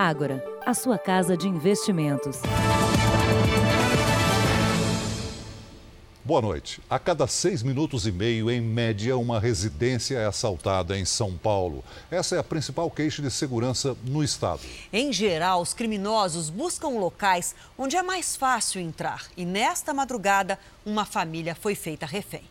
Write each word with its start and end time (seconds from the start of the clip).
Ágora, 0.00 0.44
a 0.64 0.74
sua 0.74 0.96
casa 0.96 1.36
de 1.36 1.48
investimentos. 1.48 2.38
Boa 6.24 6.40
noite. 6.40 6.80
A 6.88 7.00
cada 7.00 7.26
seis 7.26 7.64
minutos 7.64 8.06
e 8.06 8.12
meio, 8.12 8.48
em 8.48 8.60
média, 8.60 9.16
uma 9.16 9.40
residência 9.40 10.16
é 10.16 10.24
assaltada 10.24 10.96
em 10.96 11.04
São 11.04 11.36
Paulo. 11.36 11.82
Essa 12.12 12.36
é 12.36 12.38
a 12.38 12.44
principal 12.44 12.88
queixa 12.88 13.20
de 13.20 13.28
segurança 13.28 13.96
no 14.04 14.22
estado. 14.22 14.60
Em 14.92 15.12
geral, 15.12 15.60
os 15.60 15.74
criminosos 15.74 16.48
buscam 16.48 16.90
locais 16.90 17.56
onde 17.76 17.96
é 17.96 18.02
mais 18.02 18.36
fácil 18.36 18.80
entrar. 18.80 19.26
E 19.36 19.44
nesta 19.44 19.92
madrugada, 19.92 20.60
uma 20.86 21.04
família 21.04 21.56
foi 21.56 21.74
feita 21.74 22.06
refém. 22.06 22.44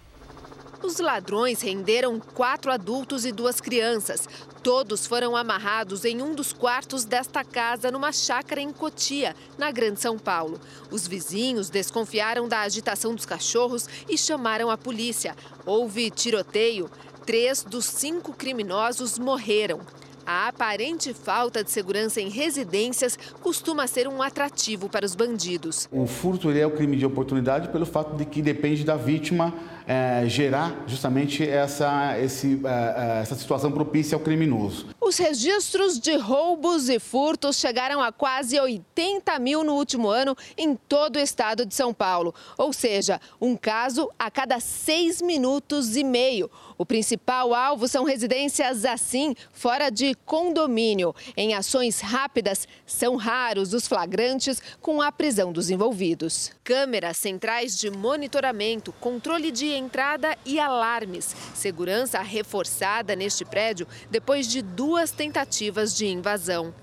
Os 0.82 1.00
ladrões 1.00 1.62
renderam 1.62 2.20
quatro 2.20 2.72
adultos 2.72 3.26
e 3.26 3.32
duas 3.32 3.60
crianças. 3.60 4.28
Todos 4.62 5.08
foram 5.08 5.36
amarrados 5.36 6.06
em 6.06 6.22
um 6.22 6.36
dos 6.36 6.54
quartos 6.54 7.04
desta 7.04 7.44
casa, 7.44 7.90
numa 7.90 8.12
chácara 8.12 8.62
em 8.62 8.72
Cotia, 8.72 9.36
na 9.58 9.72
Grande 9.72 10.00
São 10.00 10.20
Paulo. 10.20 10.60
Os 10.92 11.08
vizinhos 11.08 11.70
desconfiaram 11.70 12.48
da 12.48 12.62
agitação 12.62 13.16
dos 13.16 13.26
cachorros 13.26 13.88
e 14.08 14.18
chamaram 14.18 14.70
a 14.70 14.78
polícia. 14.78 15.36
Houve 15.66 16.12
tiroteio. 16.12 16.90
Três 17.26 17.64
dos 17.64 17.86
cinco 17.86 18.32
criminosos 18.32 19.18
morreram. 19.18 19.82
A 20.30 20.50
aparente 20.50 21.14
falta 21.14 21.64
de 21.64 21.72
segurança 21.72 22.20
em 22.20 22.28
residências 22.28 23.18
costuma 23.42 23.88
ser 23.88 24.10
um 24.10 24.22
atrativo 24.22 24.90
para 24.90 25.06
os 25.06 25.16
bandidos. 25.16 25.88
O 25.90 26.06
furto 26.06 26.52
é 26.52 26.68
o 26.68 26.72
crime 26.72 26.98
de 26.98 27.06
oportunidade 27.06 27.70
pelo 27.70 27.86
fato 27.86 28.18
de 28.18 28.26
que 28.26 28.42
depende 28.42 28.84
da 28.84 28.98
vítima 28.98 29.54
é, 29.88 30.28
gerar 30.28 30.84
justamente 30.86 31.48
essa, 31.48 32.20
esse, 32.20 32.60
é, 32.66 33.22
essa 33.22 33.36
situação 33.36 33.72
propícia 33.72 34.16
ao 34.16 34.20
criminoso. 34.20 34.88
Os 35.00 35.18
registros 35.18 35.98
de 35.98 36.18
roubos 36.18 36.90
e 36.90 37.00
furtos 37.00 37.56
chegaram 37.56 38.02
a 38.02 38.12
quase 38.12 38.60
80 38.60 39.40
mil 39.40 39.64
no 39.64 39.76
último 39.76 40.10
ano 40.10 40.36
em 40.58 40.76
todo 40.76 41.16
o 41.16 41.20
estado 41.20 41.66
de 41.66 41.74
São 41.74 41.94
Paulo. 41.94 42.36
Ou 42.58 42.74
seja, 42.74 43.22
um 43.40 43.56
caso 43.56 44.12
a 44.20 44.30
cada 44.30 44.60
seis 44.60 45.22
minutos 45.22 45.96
e 45.96 46.04
meio. 46.04 46.52
O 46.78 46.86
principal 46.86 47.54
alvo 47.54 47.88
são 47.88 48.04
residências 48.04 48.84
assim, 48.86 49.34
fora 49.52 49.90
de 49.90 50.14
condomínio. 50.26 51.16
Em 51.36 51.56
ações 51.56 52.02
rápidas, 52.02 52.68
são 52.86 53.16
raros 53.16 53.74
os 53.74 53.88
flagrantes 53.88 54.62
com 54.82 55.02
a 55.02 55.12
prisão 55.12 55.52
dos 55.54 55.70
envolvidos. 55.70 56.52
Câmeras 56.64 57.18
centrais 57.18 57.78
de 57.78 57.90
monitoramento, 57.90 58.94
controle 59.00 59.50
de 59.50 59.77
entrada 59.78 60.36
e 60.46 60.60
alarmes. 60.60 61.36
Segurança 61.54 62.20
reforçada 62.22 63.16
neste 63.16 63.46
prédio 63.46 63.88
depois 64.10 64.48
de 64.48 64.62
duas 64.62 65.12
tentativas 65.12 65.96
de 65.96 66.08
invasão. 66.08 66.74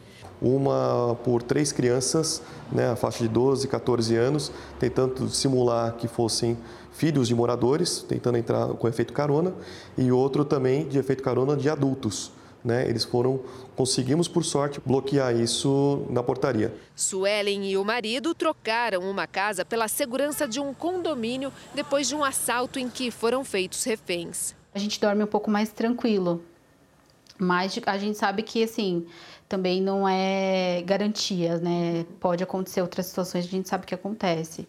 Uma 0.41 1.17
por 1.25 1.43
três 1.43 1.73
crianças, 1.73 2.43
né, 2.71 2.91
a 2.91 2.97
faixa 2.97 3.25
de 3.25 3.29
12 3.29 3.67
e 3.67 3.69
14 3.69 4.17
anos, 4.17 4.53
tentando 4.79 5.29
simular 5.29 5.95
que 5.95 6.09
fossem 6.09 6.59
filhos 6.93 7.29
de 7.29 7.35
moradores, 7.35 8.05
tentando 8.07 8.39
entrar 8.39 8.69
com 8.69 8.89
efeito 8.89 9.13
carona, 9.13 9.55
e 9.97 10.11
outro 10.13 10.45
também 10.45 10.89
de 10.89 10.99
efeito 10.99 11.23
carona 11.23 11.57
de 11.57 11.69
adultos. 11.69 12.33
Né, 12.65 12.89
eles 12.89 13.05
foram, 13.05 13.41
conseguimos 13.75 14.29
por 14.29 14.45
sorte 14.45 14.81
bloquear 14.85 15.35
isso 15.35 16.07
na 16.11 16.23
portaria. 16.23 16.75
Suelen 16.95 17.67
e 17.71 17.77
o 17.77 17.85
marido 17.85 18.35
trocaram 18.35 19.03
uma 19.03 19.27
casa 19.27 19.65
pela 19.65 19.89
segurança 19.89 20.47
de 20.47 20.61
um 20.61 20.73
condomínio 20.73 21.53
depois 21.75 22.09
de 22.09 22.15
um 22.15 22.25
assalto 22.25 22.79
em 22.79 22.89
que 22.89 23.11
foram 23.11 23.45
feitos 23.45 23.85
reféns. 23.85 24.55
A 24.75 24.79
gente 24.79 25.01
dorme 25.01 25.23
um 25.23 25.27
pouco 25.27 25.51
mais 25.51 25.71
tranquilo, 25.71 26.43
mas 27.39 27.79
a 27.87 27.99
gente 27.99 28.19
sabe 28.19 28.43
que 28.43 28.63
assim 28.63 29.07
também 29.49 29.81
não 29.81 30.09
é 30.09 30.83
garantia, 30.83 31.59
né? 31.59 32.07
Pode 32.19 32.43
acontecer 32.43 32.81
outras 32.81 33.07
situações, 33.07 33.45
a 33.45 33.49
gente 33.49 33.69
sabe 33.69 33.87
que 33.87 33.95
acontece. 33.95 34.67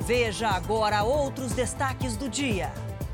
Veja 0.00 0.48
agora 0.48 1.04
outros 1.04 1.52
destaques 1.52 2.16
do 2.16 2.28
dia. 2.28 2.72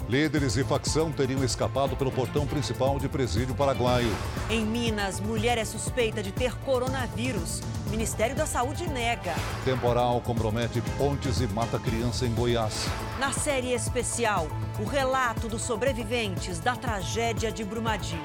Líderes 0.08 0.56
e 0.56 0.62
facção 0.62 1.10
teriam 1.10 1.42
escapado 1.42 1.96
pelo 1.96 2.12
portão 2.12 2.46
principal 2.46 2.96
de 2.96 3.08
presídio 3.08 3.56
paraguaio. 3.56 4.08
Em 4.48 4.64
Minas, 4.64 5.18
mulher 5.18 5.58
é 5.58 5.64
suspeita 5.64 6.22
de 6.22 6.30
ter 6.30 6.54
coronavírus. 6.58 7.60
Ministério 7.90 8.36
da 8.36 8.46
Saúde 8.46 8.88
nega. 8.88 9.34
Temporal 9.64 10.20
compromete 10.20 10.80
pontes 10.96 11.40
e 11.40 11.48
mata 11.48 11.80
criança 11.80 12.24
em 12.24 12.32
Goiás. 12.32 12.86
Na 13.18 13.32
série 13.32 13.72
especial, 13.72 14.46
o 14.78 14.84
relato 14.84 15.48
dos 15.48 15.62
sobreviventes 15.62 16.60
da 16.60 16.76
tragédia 16.76 17.50
de 17.50 17.64
Brumadinho. 17.64 18.22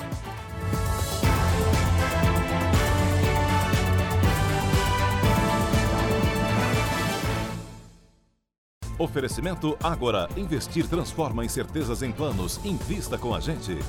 Oferecimento 9.01 9.75
Agora. 9.81 10.29
Investir 10.37 10.87
transforma 10.87 11.43
incertezas 11.43 12.03
em 12.03 12.11
planos. 12.11 12.63
Invista 12.63 13.17
com 13.17 13.33
a 13.33 13.39
gente. 13.39 13.79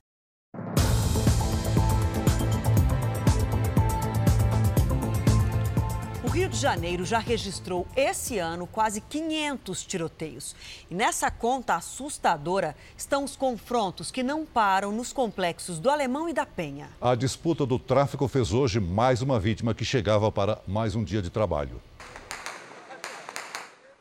O 6.24 6.28
Rio 6.28 6.48
de 6.48 6.56
Janeiro 6.56 7.04
já 7.04 7.18
registrou 7.18 7.86
esse 7.94 8.38
ano 8.38 8.66
quase 8.66 9.02
500 9.02 9.84
tiroteios. 9.84 10.56
E 10.90 10.94
nessa 10.94 11.30
conta 11.30 11.74
assustadora 11.74 12.74
estão 12.96 13.22
os 13.22 13.36
confrontos 13.36 14.10
que 14.10 14.22
não 14.22 14.46
param 14.46 14.90
nos 14.92 15.12
complexos 15.12 15.78
do 15.78 15.90
Alemão 15.90 16.26
e 16.26 16.32
da 16.32 16.46
Penha. 16.46 16.88
A 16.98 17.14
disputa 17.14 17.66
do 17.66 17.78
tráfico 17.78 18.26
fez 18.28 18.50
hoje 18.50 18.80
mais 18.80 19.20
uma 19.20 19.38
vítima 19.38 19.74
que 19.74 19.84
chegava 19.84 20.32
para 20.32 20.62
mais 20.66 20.94
um 20.94 21.04
dia 21.04 21.20
de 21.20 21.28
trabalho. 21.28 21.82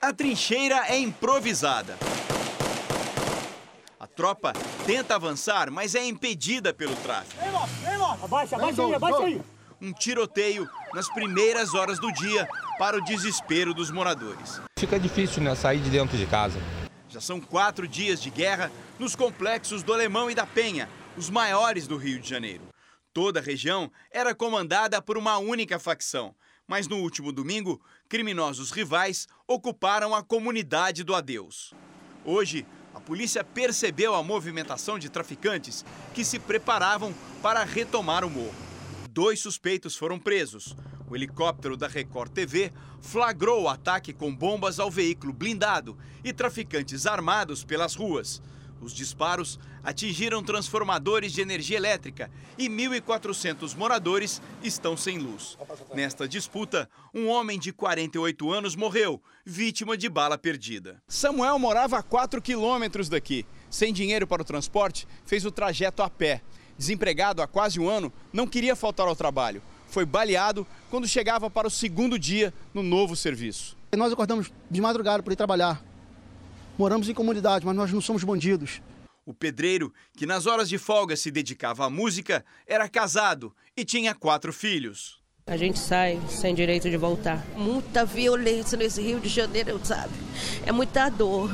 A 0.04 0.12
trincheira 0.12 0.88
é 0.88 0.98
improvisada. 0.98 1.96
A 4.00 4.08
tropa 4.08 4.52
tenta 4.84 5.14
avançar, 5.14 5.70
mas 5.70 5.94
é 5.94 6.04
impedida 6.04 6.74
pelo 6.74 6.96
tráfego. 6.96 7.40
Abaixa, 8.24 8.56
abaixa 8.56 8.84
aí, 8.84 8.96
abaixa 8.96 9.24
aí. 9.24 9.42
Um 9.80 9.94
tiroteio 9.94 10.68
nas 10.92 11.08
primeiras 11.08 11.76
horas 11.76 12.00
do 12.00 12.12
dia 12.14 12.50
para 12.80 12.98
o 12.98 13.04
desespero 13.04 13.76
dos 13.76 13.92
moradores. 13.92 14.60
Fica 14.80 15.00
difícil, 15.00 15.44
né, 15.44 15.54
sair 15.54 15.80
de 15.82 15.92
dentro 15.92 16.18
de 16.18 16.26
casa. 16.26 16.60
Já 17.08 17.22
são 17.22 17.40
quatro 17.40 17.88
dias 17.88 18.20
de 18.20 18.32
guerra 18.32 18.72
nos 18.98 19.16
complexos 19.16 19.84
do 19.84 19.94
Alemão 19.94 20.32
e 20.32 20.34
da 20.34 20.48
Penha, 20.48 20.90
os 21.16 21.30
maiores 21.30 21.86
do 21.86 21.96
Rio 21.96 22.20
de 22.20 22.28
Janeiro. 22.28 22.64
Toda 23.14 23.40
a 23.40 23.44
região 23.44 23.92
era 24.10 24.34
comandada 24.34 25.00
por 25.00 25.16
uma 25.16 25.38
única 25.38 25.78
facção, 25.78 26.34
mas 26.72 26.88
no 26.88 27.00
último 27.00 27.34
domingo, 27.34 27.82
criminosos 28.08 28.72
rivais 28.72 29.28
ocuparam 29.54 30.16
a 30.16 30.24
comunidade 30.24 31.04
do 31.04 31.14
Adeus. 31.14 31.74
Hoje, 32.24 32.66
a 32.94 33.00
polícia 33.00 33.44
percebeu 33.44 34.16
a 34.16 34.24
movimentação 34.24 34.98
de 34.98 35.10
traficantes 35.10 35.84
que 36.14 36.24
se 36.24 36.40
preparavam 36.40 37.14
para 37.42 37.64
retomar 37.64 38.24
o 38.24 38.30
morro. 38.30 38.54
Dois 39.10 39.40
suspeitos 39.42 39.96
foram 39.96 40.18
presos. 40.18 40.76
O 41.10 41.16
helicóptero 41.16 41.76
da 41.76 41.88
Record 41.88 42.32
TV 42.32 42.72
flagrou 43.02 43.64
o 43.64 43.68
ataque 43.70 44.14
com 44.14 44.34
bombas 44.34 44.80
ao 44.80 44.90
veículo 44.90 45.34
blindado 45.34 45.98
e 46.24 46.32
traficantes 46.32 47.06
armados 47.06 47.64
pelas 47.66 47.94
ruas. 47.94 48.42
Os 48.82 48.94
disparos 48.94 49.60
atingiram 49.84 50.44
transformadores 50.44 51.32
de 51.32 51.42
energia 51.42 51.78
elétrica 51.78 52.32
e 52.58 52.68
1.400 52.68 53.76
moradores 53.76 54.42
estão 54.64 54.98
sem 54.98 55.20
luz. 55.20 55.58
Nesta 55.94 56.28
disputa, 56.28 56.90
um 57.14 57.28
homem 57.28 57.60
de 57.60 57.72
48 57.72 58.52
anos 58.52 58.76
morreu, 58.76 59.22
vítima 59.46 59.96
de 59.96 60.10
bala 60.10 60.38
perdida. 60.38 61.02
Samuel 61.08 61.60
morava 61.60 62.00
a 62.00 62.04
4 62.04 62.42
quilômetros 62.42 63.08
daqui. 63.08 63.46
Sem 63.70 63.94
dinheiro 63.94 64.26
para 64.26 64.42
o 64.42 64.46
transporte, 64.46 65.08
fez 65.26 65.46
o 65.46 65.52
trajeto 65.52 66.02
a 66.02 66.10
pé. 66.10 66.42
Desempregado 66.78 67.42
há 67.42 67.48
quase 67.48 67.80
um 67.80 67.88
ano, 67.88 68.12
não 68.34 68.48
queria 68.48 68.76
faltar 68.76 69.08
ao 69.08 69.16
trabalho. 69.16 69.62
Foi 69.88 70.06
baleado 70.06 70.66
quando 70.90 71.08
chegava 71.08 71.50
para 71.50 71.68
o 71.68 71.72
segundo 71.72 72.18
dia 72.18 72.54
no 72.74 72.82
novo 72.82 73.16
serviço. 73.16 73.78
Nós 73.96 74.12
acordamos 74.12 74.52
de 74.70 74.82
madrugada 74.82 75.22
para 75.22 75.34
ir 75.34 75.36
trabalhar. 75.36 75.91
Moramos 76.82 77.08
em 77.08 77.14
comunidade, 77.14 77.64
mas 77.64 77.76
nós 77.76 77.94
não 77.94 78.02
somos 78.02 78.24
bandidos. 78.24 78.82
O 79.24 79.36
pedreiro, 79.36 79.94
que 80.18 80.26
nas 80.26 80.48
horas 80.48 80.68
de 80.68 80.80
folga 80.80 81.16
se 81.16 81.30
dedicava 81.30 81.86
à 81.86 81.92
música, 81.92 82.44
era 82.66 82.90
casado 82.90 83.54
e 83.78 83.86
tinha 83.86 84.16
quatro 84.16 84.52
filhos. 84.52 85.22
A 85.46 85.56
gente 85.56 85.78
sai 85.78 86.20
sem 86.28 86.56
direito 86.56 86.90
de 86.90 86.98
voltar. 86.98 87.46
Muita 87.56 88.04
violência 88.04 88.76
nesse 88.80 89.00
Rio 89.00 89.20
de 89.20 89.30
Janeiro, 89.30 89.80
sabe? 89.84 90.12
É 90.66 90.72
muita 90.72 91.08
dor. 91.08 91.52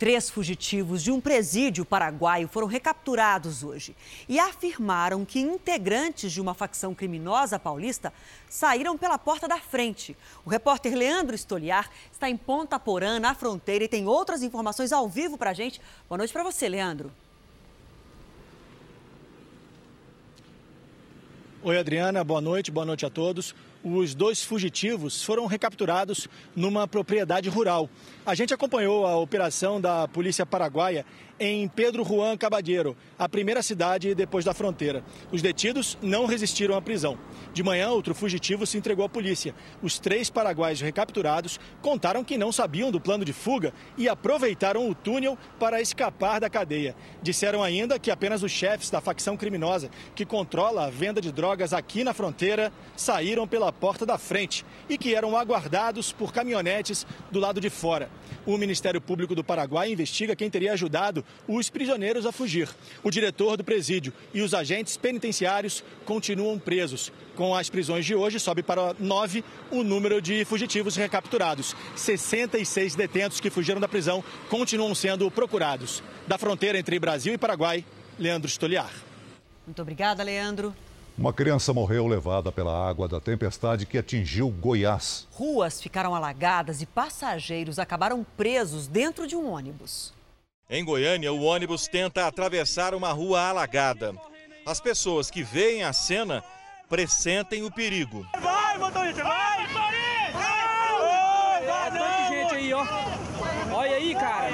Três 0.00 0.30
fugitivos 0.30 1.02
de 1.02 1.12
um 1.12 1.20
presídio 1.20 1.84
paraguaio 1.84 2.48
foram 2.48 2.66
recapturados 2.66 3.62
hoje 3.62 3.94
e 4.26 4.38
afirmaram 4.38 5.26
que 5.26 5.38
integrantes 5.38 6.32
de 6.32 6.40
uma 6.40 6.54
facção 6.54 6.94
criminosa 6.94 7.58
paulista 7.58 8.10
saíram 8.48 8.96
pela 8.96 9.18
porta 9.18 9.46
da 9.46 9.58
frente. 9.58 10.16
O 10.42 10.48
repórter 10.48 10.94
Leandro 10.94 11.34
Estoliar 11.34 11.90
está 12.10 12.30
em 12.30 12.36
Ponta 12.38 12.78
Porã, 12.78 13.20
na 13.20 13.34
fronteira, 13.34 13.84
e 13.84 13.88
tem 13.88 14.06
outras 14.06 14.42
informações 14.42 14.90
ao 14.90 15.06
vivo 15.06 15.36
para 15.36 15.50
a 15.50 15.52
gente. 15.52 15.82
Boa 16.08 16.16
noite 16.16 16.32
para 16.32 16.44
você, 16.44 16.66
Leandro. 16.66 17.12
Oi, 21.62 21.78
Adriana, 21.78 22.24
boa 22.24 22.40
noite, 22.40 22.70
boa 22.70 22.86
noite 22.86 23.04
a 23.04 23.10
todos. 23.10 23.54
Os 23.82 24.14
dois 24.14 24.44
fugitivos 24.44 25.22
foram 25.22 25.46
recapturados 25.46 26.28
numa 26.54 26.86
propriedade 26.86 27.48
rural. 27.48 27.88
A 28.26 28.34
gente 28.34 28.52
acompanhou 28.52 29.06
a 29.06 29.16
operação 29.16 29.80
da 29.80 30.06
Polícia 30.06 30.44
Paraguaia 30.44 31.06
em 31.40 31.66
Pedro 31.66 32.04
Juan 32.04 32.36
Cabadeiro, 32.36 32.94
a 33.18 33.26
primeira 33.26 33.62
cidade 33.62 34.14
depois 34.14 34.44
da 34.44 34.52
fronteira. 34.52 35.02
Os 35.32 35.40
detidos 35.40 35.96
não 36.02 36.26
resistiram 36.26 36.76
à 36.76 36.82
prisão. 36.82 37.18
De 37.54 37.62
manhã, 37.62 37.88
outro 37.88 38.14
fugitivo 38.14 38.66
se 38.66 38.76
entregou 38.76 39.06
à 39.06 39.08
polícia. 39.08 39.54
Os 39.82 39.98
três 39.98 40.28
paraguaios 40.28 40.82
recapturados 40.82 41.58
contaram 41.80 42.22
que 42.22 42.36
não 42.36 42.52
sabiam 42.52 42.90
do 42.90 43.00
plano 43.00 43.24
de 43.24 43.32
fuga 43.32 43.72
e 43.96 44.06
aproveitaram 44.06 44.86
o 44.86 44.94
túnel 44.94 45.38
para 45.58 45.80
escapar 45.80 46.40
da 46.40 46.50
cadeia. 46.50 46.94
Disseram 47.22 47.62
ainda 47.62 47.98
que 47.98 48.10
apenas 48.10 48.42
os 48.42 48.52
chefes 48.52 48.90
da 48.90 49.00
facção 49.00 49.34
criminosa 49.34 49.88
que 50.14 50.26
controla 50.26 50.84
a 50.84 50.90
venda 50.90 51.22
de 51.22 51.32
drogas 51.32 51.72
aqui 51.72 52.04
na 52.04 52.12
fronteira 52.12 52.70
saíram 52.94 53.48
pela 53.48 53.72
porta 53.72 54.04
da 54.04 54.18
frente 54.18 54.62
e 54.90 54.98
que 54.98 55.14
eram 55.14 55.34
aguardados 55.34 56.12
por 56.12 56.34
caminhonetes 56.34 57.06
do 57.30 57.40
lado 57.40 57.62
de 57.62 57.70
fora. 57.70 58.10
O 58.44 58.58
Ministério 58.58 59.00
Público 59.00 59.34
do 59.34 59.42
Paraguai 59.42 59.90
investiga 59.90 60.36
quem 60.36 60.50
teria 60.50 60.74
ajudado 60.74 61.24
os 61.48 61.68
prisioneiros 61.68 62.26
a 62.26 62.32
fugir. 62.32 62.68
O 63.02 63.10
diretor 63.10 63.56
do 63.56 63.64
presídio 63.64 64.12
e 64.32 64.40
os 64.42 64.54
agentes 64.54 64.96
penitenciários 64.96 65.82
continuam 66.04 66.58
presos. 66.58 67.12
Com 67.36 67.54
as 67.54 67.70
prisões 67.70 68.04
de 68.04 68.14
hoje, 68.14 68.38
sobe 68.38 68.62
para 68.62 68.94
nove 68.98 69.44
o 69.70 69.82
número 69.82 70.20
de 70.20 70.44
fugitivos 70.44 70.96
recapturados. 70.96 71.74
66 71.96 72.94
detentos 72.94 73.40
que 73.40 73.50
fugiram 73.50 73.80
da 73.80 73.88
prisão 73.88 74.22
continuam 74.48 74.94
sendo 74.94 75.30
procurados. 75.30 76.02
Da 76.26 76.38
fronteira 76.38 76.78
entre 76.78 76.98
Brasil 76.98 77.34
e 77.34 77.38
Paraguai, 77.38 77.84
Leandro 78.18 78.48
Stoliar. 78.48 78.92
Muito 79.66 79.82
obrigada, 79.82 80.22
Leandro. 80.22 80.74
Uma 81.16 81.32
criança 81.32 81.74
morreu 81.74 82.06
levada 82.06 82.50
pela 82.50 82.88
água 82.88 83.06
da 83.06 83.20
tempestade 83.20 83.84
que 83.84 83.98
atingiu 83.98 84.48
Goiás. 84.48 85.28
Ruas 85.32 85.80
ficaram 85.80 86.14
alagadas 86.14 86.80
e 86.80 86.86
passageiros 86.86 87.78
acabaram 87.78 88.24
presos 88.36 88.86
dentro 88.86 89.26
de 89.26 89.36
um 89.36 89.50
ônibus. 89.50 90.14
Em 90.72 90.84
Goiânia, 90.84 91.32
o 91.32 91.42
ônibus 91.42 91.88
tenta 91.88 92.28
atravessar 92.28 92.94
uma 92.94 93.10
rua 93.10 93.42
alagada. 93.42 94.14
As 94.64 94.80
pessoas 94.80 95.28
que 95.28 95.42
veem 95.42 95.82
a 95.82 95.92
cena 95.92 96.44
pressentem 96.88 97.64
o 97.64 97.72
perigo. 97.72 98.24
Vai, 98.40 98.78
motorista, 98.78 99.24
vai! 99.24 99.66
Vai, 99.66 100.32
vai, 101.66 101.90
vai! 101.90 102.28
gente 102.28 102.54
aí, 102.54 102.72
ó. 102.72 102.86
Olha 103.72 103.96
aí, 103.96 104.14
cara. 104.14 104.50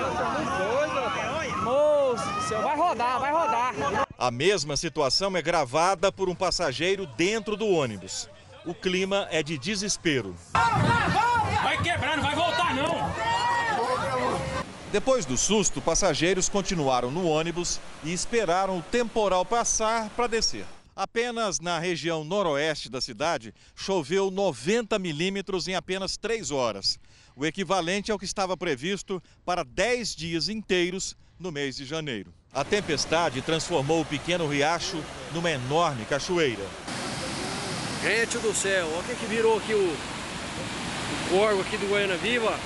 Moço, 1.62 2.24
vai 2.62 2.76
rodar, 2.76 3.20
vai 3.20 3.32
rodar. 3.32 3.74
A 4.16 4.30
mesma 4.30 4.74
situação 4.74 5.36
é 5.36 5.42
gravada 5.42 6.10
por 6.10 6.30
um 6.30 6.34
passageiro 6.34 7.04
dentro 7.06 7.58
do 7.58 7.66
ônibus. 7.66 8.26
O 8.64 8.72
clima 8.74 9.28
é 9.30 9.42
de 9.42 9.58
desespero. 9.58 10.34
Vai 11.62 11.76
quebrar, 11.82 12.16
não 12.16 12.24
vai 12.24 12.34
voltar 12.34 12.74
não. 12.74 13.05
Depois 14.96 15.26
do 15.26 15.36
susto, 15.36 15.82
passageiros 15.82 16.48
continuaram 16.48 17.10
no 17.10 17.26
ônibus 17.28 17.78
e 18.02 18.14
esperaram 18.14 18.78
o 18.78 18.82
temporal 18.82 19.44
passar 19.44 20.08
para 20.16 20.26
descer. 20.26 20.64
Apenas 20.96 21.60
na 21.60 21.78
região 21.78 22.24
noroeste 22.24 22.88
da 22.88 22.98
cidade 22.98 23.52
choveu 23.74 24.30
90 24.30 24.98
milímetros 24.98 25.68
em 25.68 25.74
apenas 25.74 26.16
três 26.16 26.50
horas, 26.50 26.98
o 27.36 27.44
equivalente 27.44 28.10
ao 28.10 28.18
que 28.18 28.24
estava 28.24 28.56
previsto 28.56 29.22
para 29.44 29.62
10 29.62 30.16
dias 30.16 30.48
inteiros 30.48 31.14
no 31.38 31.52
mês 31.52 31.76
de 31.76 31.84
janeiro. 31.84 32.32
A 32.50 32.64
tempestade 32.64 33.42
transformou 33.42 34.00
o 34.00 34.06
pequeno 34.06 34.48
riacho 34.48 34.96
numa 35.34 35.50
enorme 35.50 36.06
cachoeira. 36.06 36.66
Gente 38.02 38.38
do 38.38 38.54
céu, 38.54 38.88
olha 38.96 39.14
o 39.14 39.16
que, 39.18 39.26
virou 39.26 39.58
aqui 39.58 39.74
o, 39.74 39.92
o 39.92 41.28
corvo 41.28 41.60
aqui 41.60 41.76
do 41.76 41.86
Goiânia 41.86 42.16
Viva. 42.16 42.58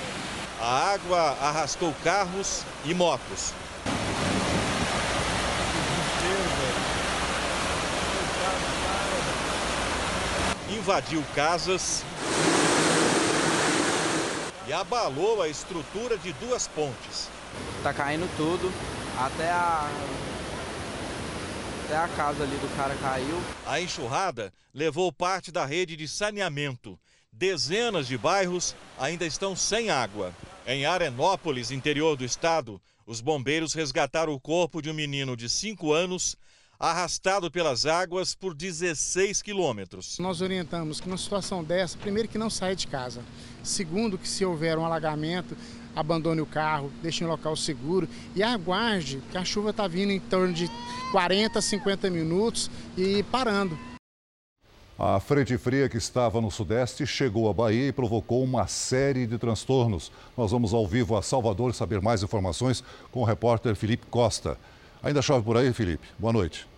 A 0.62 0.92
água 0.92 1.38
arrastou 1.40 1.94
carros 2.04 2.64
e 2.84 2.92
motos. 2.92 3.54
Invadiu 10.68 11.24
casas 11.34 12.04
e 14.68 14.72
abalou 14.72 15.40
a 15.40 15.48
estrutura 15.48 16.18
de 16.18 16.32
duas 16.34 16.68
pontes. 16.68 17.30
Tá 17.82 17.94
caindo 17.94 18.28
tudo, 18.36 18.70
até 19.18 19.50
a 19.50 19.90
até 21.86 21.96
a 21.96 22.08
casa 22.08 22.44
ali 22.44 22.56
do 22.58 22.76
cara 22.76 22.94
caiu. 22.96 23.42
A 23.66 23.80
enxurrada 23.80 24.52
levou 24.74 25.10
parte 25.10 25.50
da 25.50 25.64
rede 25.64 25.96
de 25.96 26.06
saneamento. 26.06 26.96
Dezenas 27.40 28.06
de 28.06 28.18
bairros 28.18 28.76
ainda 28.98 29.24
estão 29.24 29.56
sem 29.56 29.88
água. 29.88 30.30
Em 30.66 30.84
Arenópolis, 30.84 31.70
interior 31.70 32.14
do 32.14 32.22
estado, 32.22 32.78
os 33.06 33.22
bombeiros 33.22 33.72
resgataram 33.72 34.34
o 34.34 34.38
corpo 34.38 34.82
de 34.82 34.90
um 34.90 34.92
menino 34.92 35.34
de 35.34 35.48
5 35.48 35.90
anos 35.90 36.36
arrastado 36.78 37.50
pelas 37.50 37.86
águas 37.86 38.34
por 38.34 38.52
16 38.52 39.40
quilômetros. 39.40 40.18
Nós 40.18 40.42
orientamos 40.42 41.00
que 41.00 41.08
numa 41.08 41.16
situação 41.16 41.64
dessa, 41.64 41.96
primeiro 41.96 42.28
que 42.28 42.36
não 42.36 42.50
saia 42.50 42.76
de 42.76 42.86
casa, 42.86 43.22
segundo 43.62 44.18
que 44.18 44.28
se 44.28 44.44
houver 44.44 44.76
um 44.76 44.84
alagamento, 44.84 45.56
abandone 45.96 46.42
o 46.42 46.46
carro, 46.46 46.92
deixe 47.00 47.24
em 47.24 47.26
local 47.26 47.56
seguro 47.56 48.06
e 48.36 48.42
aguarde 48.42 49.22
que 49.30 49.38
a 49.38 49.46
chuva 49.46 49.70
está 49.70 49.88
vindo 49.88 50.12
em 50.12 50.20
torno 50.20 50.52
de 50.52 50.70
40, 51.10 51.58
50 51.58 52.10
minutos 52.10 52.70
e 52.98 53.22
parando. 53.22 53.78
A 55.02 55.18
frente 55.18 55.56
fria 55.56 55.88
que 55.88 55.96
estava 55.96 56.42
no 56.42 56.50
sudeste 56.50 57.06
chegou 57.06 57.48
à 57.48 57.54
Bahia 57.54 57.88
e 57.88 57.92
provocou 57.92 58.44
uma 58.44 58.66
série 58.66 59.26
de 59.26 59.38
transtornos. 59.38 60.12
Nós 60.36 60.50
vamos 60.50 60.74
ao 60.74 60.86
vivo 60.86 61.16
a 61.16 61.22
Salvador 61.22 61.74
saber 61.74 62.02
mais 62.02 62.22
informações 62.22 62.84
com 63.10 63.20
o 63.20 63.24
repórter 63.24 63.74
Felipe 63.74 64.04
Costa. 64.10 64.58
Ainda 65.02 65.22
chove 65.22 65.42
por 65.42 65.56
aí, 65.56 65.72
Felipe? 65.72 66.06
Boa 66.18 66.34
noite. 66.34 66.68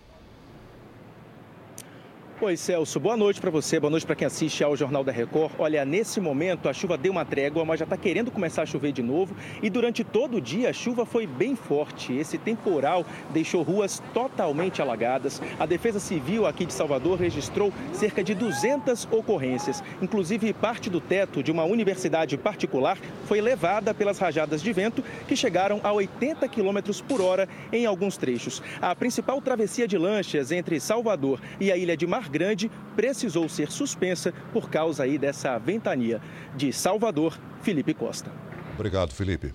Oi, 2.45 2.57
Celso. 2.57 2.99
Boa 2.99 3.15
noite 3.15 3.39
para 3.39 3.49
você, 3.49 3.79
boa 3.79 3.89
noite 3.89 4.05
para 4.05 4.17
quem 4.17 4.27
assiste 4.27 4.65
ao 4.65 4.75
Jornal 4.75 5.01
da 5.01 5.13
Record. 5.13 5.53
Olha, 5.57 5.85
nesse 5.85 6.19
momento 6.19 6.67
a 6.67 6.73
chuva 6.73 6.97
deu 6.97 7.13
uma 7.13 7.23
trégua, 7.23 7.63
mas 7.63 7.79
já 7.79 7.85
está 7.85 7.95
querendo 7.95 8.29
começar 8.29 8.63
a 8.63 8.65
chover 8.65 8.91
de 8.91 9.01
novo. 9.01 9.33
E 9.61 9.69
durante 9.69 10.03
todo 10.03 10.35
o 10.35 10.41
dia 10.41 10.69
a 10.69 10.73
chuva 10.73 11.05
foi 11.05 11.25
bem 11.25 11.55
forte. 11.55 12.11
Esse 12.11 12.37
temporal 12.37 13.05
deixou 13.29 13.63
ruas 13.63 14.03
totalmente 14.13 14.81
alagadas. 14.81 15.41
A 15.57 15.65
Defesa 15.65 16.01
Civil 16.01 16.45
aqui 16.45 16.65
de 16.65 16.73
Salvador 16.73 17.17
registrou 17.17 17.71
cerca 17.93 18.21
de 18.21 18.35
200 18.35 19.07
ocorrências. 19.09 19.81
Inclusive, 20.01 20.51
parte 20.51 20.89
do 20.89 20.99
teto 20.99 21.41
de 21.41 21.49
uma 21.49 21.63
universidade 21.63 22.37
particular 22.37 22.97
foi 23.25 23.39
levada 23.39 23.93
pelas 23.93 24.19
rajadas 24.19 24.61
de 24.61 24.73
vento 24.73 25.01
que 25.29 25.37
chegaram 25.37 25.79
a 25.81 25.93
80 25.93 26.45
km 26.49 26.91
por 27.07 27.21
hora 27.21 27.47
em 27.71 27.85
alguns 27.85 28.17
trechos. 28.17 28.61
A 28.81 28.93
principal 28.93 29.41
travessia 29.41 29.87
de 29.87 29.97
lanchas 29.97 30.51
entre 30.51 30.77
Salvador 30.81 31.39
e 31.57 31.71
a 31.71 31.77
ilha 31.77 31.95
de 31.95 32.05
Mar 32.05 32.32
Grande 32.33 32.71
precisou 32.95 33.47
ser 33.47 33.69
suspensa 33.69 34.33
por 34.51 34.67
causa 34.67 35.03
aí 35.03 35.19
dessa 35.19 35.59
ventania. 35.59 36.19
De 36.55 36.73
Salvador, 36.73 37.39
Felipe 37.61 37.93
Costa. 37.93 38.31
Obrigado, 38.73 39.13
Felipe. 39.13 39.53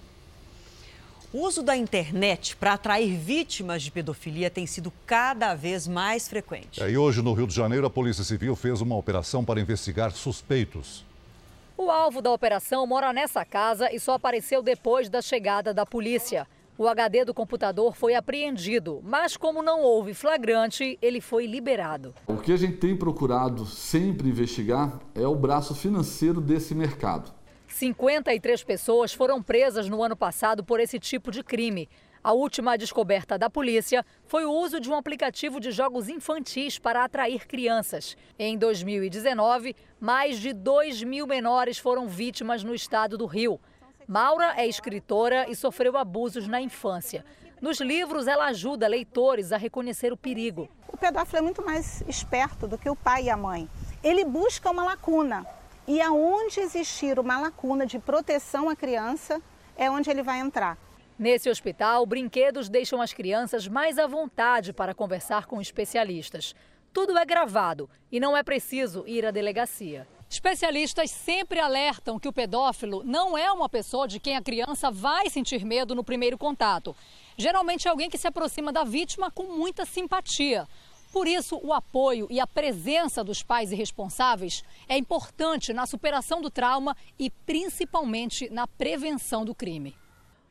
O 1.33 1.41
uso 1.41 1.61
da 1.61 1.77
internet 1.77 2.55
para 2.55 2.75
atrair 2.75 3.19
vítimas 3.19 3.83
de 3.83 3.91
pedofilia 3.91 4.49
tem 4.49 4.65
sido 4.65 4.93
cada 5.05 5.57
vez 5.57 5.89
mais 5.89 6.29
frequente. 6.29 6.81
É, 6.81 6.89
e 6.89 6.97
hoje, 6.97 7.21
no 7.21 7.33
Rio 7.33 7.49
de 7.49 7.55
Janeiro, 7.55 7.85
a 7.85 7.91
Polícia 7.91 8.23
Civil 8.23 8.55
fez 8.55 8.81
uma 8.81 8.95
operação 8.95 9.45
para 9.45 9.61
investigar 9.61 10.13
suspeitos. 10.13 11.05
O 11.77 11.91
alvo 11.91 12.23
da 12.23 12.31
operação 12.31 12.87
mora 12.87 13.13
nessa 13.13 13.45
casa 13.45 13.93
e 13.93 13.99
só 13.99 14.15
apareceu 14.15 14.63
depois 14.63 15.09
da 15.09 15.21
chegada 15.21 15.75
da 15.75 15.85
polícia. 15.85 16.47
O 16.81 16.87
HD 16.87 17.25
do 17.25 17.35
computador 17.35 17.97
foi 17.97 18.15
apreendido, 18.15 19.01
mas 19.03 19.37
como 19.37 19.65
não 19.65 19.83
houve 19.83 20.15
flagrante, 20.15 20.97
ele 21.03 21.21
foi 21.21 21.45
liberado. 21.45 22.15
O 22.25 22.37
que 22.37 22.53
a 22.53 22.57
gente 22.57 22.77
tem 22.77 22.97
procurado 22.97 23.67
sempre 23.67 24.29
investigar 24.29 25.01
é 25.13 25.27
o 25.27 25.35
braço 25.35 25.75
financeiro 25.75 26.41
desse 26.41 26.77
mercado. 26.77 27.33
53 27.67 28.63
pessoas 28.63 29.13
foram 29.13 29.43
presas 29.43 29.89
no 29.89 30.05
ano 30.05 30.17
passado 30.17 30.63
por 30.63 30.79
esse 30.79 31.01
tipo 31.01 31.33
de 31.33 31.43
crime. 31.43 31.89
A 32.23 32.33
última 32.33 32.79
descoberta 32.79 33.37
da 33.37 33.51
polícia 33.51 34.07
foi 34.25 34.45
o 34.45 34.53
uso 34.53 34.79
de 34.79 34.89
um 34.89 34.95
aplicativo 34.95 35.59
de 35.59 35.73
jogos 35.73 36.09
infantis 36.09 36.79
para 36.79 37.03
atrair 37.03 37.45
crianças. 37.49 38.17
Em 38.39 38.57
2019, 38.57 39.75
mais 39.99 40.39
de 40.39 40.53
2 40.53 41.03
mil 41.03 41.27
menores 41.27 41.77
foram 41.77 42.07
vítimas 42.07 42.63
no 42.63 42.73
estado 42.73 43.19
do 43.19 43.27
Rio. 43.27 43.61
Maura 44.11 44.55
é 44.57 44.67
escritora 44.67 45.51
e 45.51 45.55
sofreu 45.55 45.95
abusos 45.99 46.49
na 46.49 46.63
infância. 46.63 47.27
Nos 47.61 47.79
livros, 47.79 48.27
ela 48.27 48.47
ajuda 48.47 48.89
leitores 48.89 49.53
a 49.53 49.59
reconhecer 49.59 50.15
o 50.15 50.17
perigo. 50.17 50.67
O 50.89 50.97
pedófilo 50.97 51.37
é 51.37 51.43
muito 51.43 51.63
mais 51.63 52.03
esperto 52.09 52.67
do 52.67 52.79
que 52.79 52.89
o 52.89 52.97
pai 52.97 53.25
e 53.25 53.31
a 53.31 53.37
mãe. 53.37 53.69
Ele 54.03 54.25
busca 54.25 54.71
uma 54.71 54.83
lacuna. 54.83 55.47
E 55.87 56.01
aonde 56.01 56.59
existir 56.59 57.19
uma 57.19 57.39
lacuna 57.39 57.85
de 57.85 57.99
proteção 57.99 58.71
à 58.71 58.75
criança, 58.75 59.43
é 59.77 59.91
onde 59.91 60.09
ele 60.09 60.23
vai 60.23 60.39
entrar. 60.39 60.79
Nesse 61.19 61.51
hospital, 61.51 62.07
brinquedos 62.07 62.71
deixam 62.71 63.03
as 63.03 63.13
crianças 63.13 63.69
mais 63.69 63.99
à 63.99 64.07
vontade 64.07 64.73
para 64.73 64.95
conversar 64.95 65.45
com 65.45 65.61
especialistas. 65.61 66.55
Tudo 66.95 67.19
é 67.19 67.27
gravado 67.27 67.91
e 68.11 68.19
não 68.19 68.35
é 68.35 68.43
preciso 68.43 69.05
ir 69.07 69.27
à 69.27 69.31
delegacia. 69.31 70.09
Especialistas 70.31 71.11
sempre 71.11 71.59
alertam 71.59 72.19
que 72.19 72.29
o 72.29 72.33
pedófilo 72.33 73.03
não 73.03 73.37
é 73.37 73.51
uma 73.51 73.69
pessoa 73.69 74.07
de 74.07 74.21
quem 74.21 74.37
a 74.37 74.43
criança 74.43 74.91
vai 74.91 75.31
sentir 75.31 75.65
medo 75.65 75.95
no 75.95 76.05
primeiro 76.05 76.37
contato. 76.37 76.95
Geralmente 77.37 77.89
é 77.89 77.91
alguém 77.91 78.11
que 78.11 78.19
se 78.19 78.27
aproxima 78.27 78.71
da 78.71 78.85
vítima 78.85 79.31
com 79.31 79.45
muita 79.45 79.87
simpatia. 79.87 80.69
Por 81.11 81.27
isso, 81.27 81.59
o 81.63 81.73
apoio 81.73 82.27
e 82.29 82.39
a 82.39 82.47
presença 82.47 83.25
dos 83.25 83.43
pais 83.43 83.73
e 83.73 83.75
responsáveis 83.75 84.63
é 84.87 84.99
importante 84.99 85.73
na 85.73 85.87
superação 85.87 86.43
do 86.43 86.51
trauma 86.51 86.95
e 87.19 87.31
principalmente 87.31 88.51
na 88.51 88.67
prevenção 88.67 89.47
do 89.47 89.55
crime. 89.55 89.97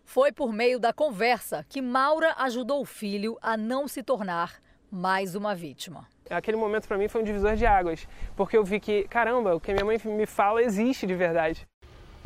Foi 0.04 0.32
por 0.32 0.52
meio 0.52 0.80
da 0.80 0.92
conversa 0.92 1.64
que 1.70 1.82
Maura 1.82 2.34
ajudou 2.40 2.82
o 2.82 2.86
filho 2.86 3.38
a 3.42 3.56
não 3.56 3.88
se 3.88 4.02
tornar 4.02 4.60
mais 4.90 5.36
uma 5.36 5.54
vítima. 5.54 6.08
Aquele 6.30 6.58
momento 6.58 6.88
para 6.88 6.98
mim 6.98 7.08
foi 7.08 7.22
um 7.22 7.24
divisor 7.24 7.56
de 7.56 7.66
águas, 7.66 8.08
porque 8.36 8.58
eu 8.58 8.64
vi 8.64 8.80
que, 8.80 9.04
caramba, 9.08 9.56
o 9.56 9.60
que 9.60 9.72
minha 9.72 9.86
mãe 9.86 9.98
me 10.06 10.26
fala 10.26 10.62
existe 10.62 11.06
de 11.06 11.16
verdade. 11.16 11.68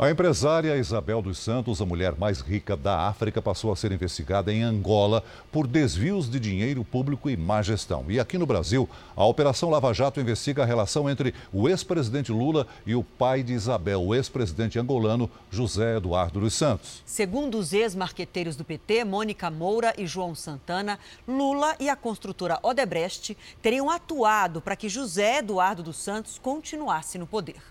A 0.01 0.09
empresária 0.09 0.77
Isabel 0.77 1.21
dos 1.21 1.37
Santos, 1.37 1.79
a 1.79 1.85
mulher 1.85 2.15
mais 2.17 2.41
rica 2.41 2.75
da 2.75 3.07
África, 3.07 3.39
passou 3.39 3.71
a 3.71 3.75
ser 3.75 3.91
investigada 3.91 4.51
em 4.51 4.63
Angola 4.63 5.23
por 5.51 5.67
desvios 5.67 6.27
de 6.27 6.39
dinheiro 6.39 6.83
público 6.83 7.29
e 7.29 7.37
má 7.37 7.61
gestão. 7.61 8.05
E 8.09 8.19
aqui 8.19 8.35
no 8.35 8.47
Brasil, 8.47 8.89
a 9.15 9.23
Operação 9.23 9.69
Lava 9.69 9.93
Jato 9.93 10.19
investiga 10.19 10.63
a 10.63 10.65
relação 10.65 11.07
entre 11.07 11.35
o 11.53 11.69
ex-presidente 11.69 12.31
Lula 12.31 12.65
e 12.83 12.95
o 12.95 13.03
pai 13.03 13.43
de 13.43 13.53
Isabel, 13.53 14.01
o 14.01 14.15
ex-presidente 14.15 14.79
angolano 14.79 15.29
José 15.51 15.97
Eduardo 15.97 16.39
dos 16.39 16.55
Santos. 16.55 17.03
Segundo 17.05 17.59
os 17.59 17.71
ex-marqueteiros 17.71 18.55
do 18.55 18.65
PT, 18.65 19.05
Mônica 19.05 19.51
Moura 19.51 19.93
e 19.95 20.07
João 20.07 20.33
Santana, 20.33 20.97
Lula 21.27 21.75
e 21.79 21.89
a 21.89 21.95
construtora 21.95 22.57
Odebrecht 22.63 23.37
teriam 23.61 23.87
atuado 23.87 24.61
para 24.61 24.75
que 24.75 24.89
José 24.89 25.37
Eduardo 25.37 25.83
dos 25.83 25.97
Santos 25.97 26.39
continuasse 26.39 27.19
no 27.19 27.27
poder. 27.27 27.70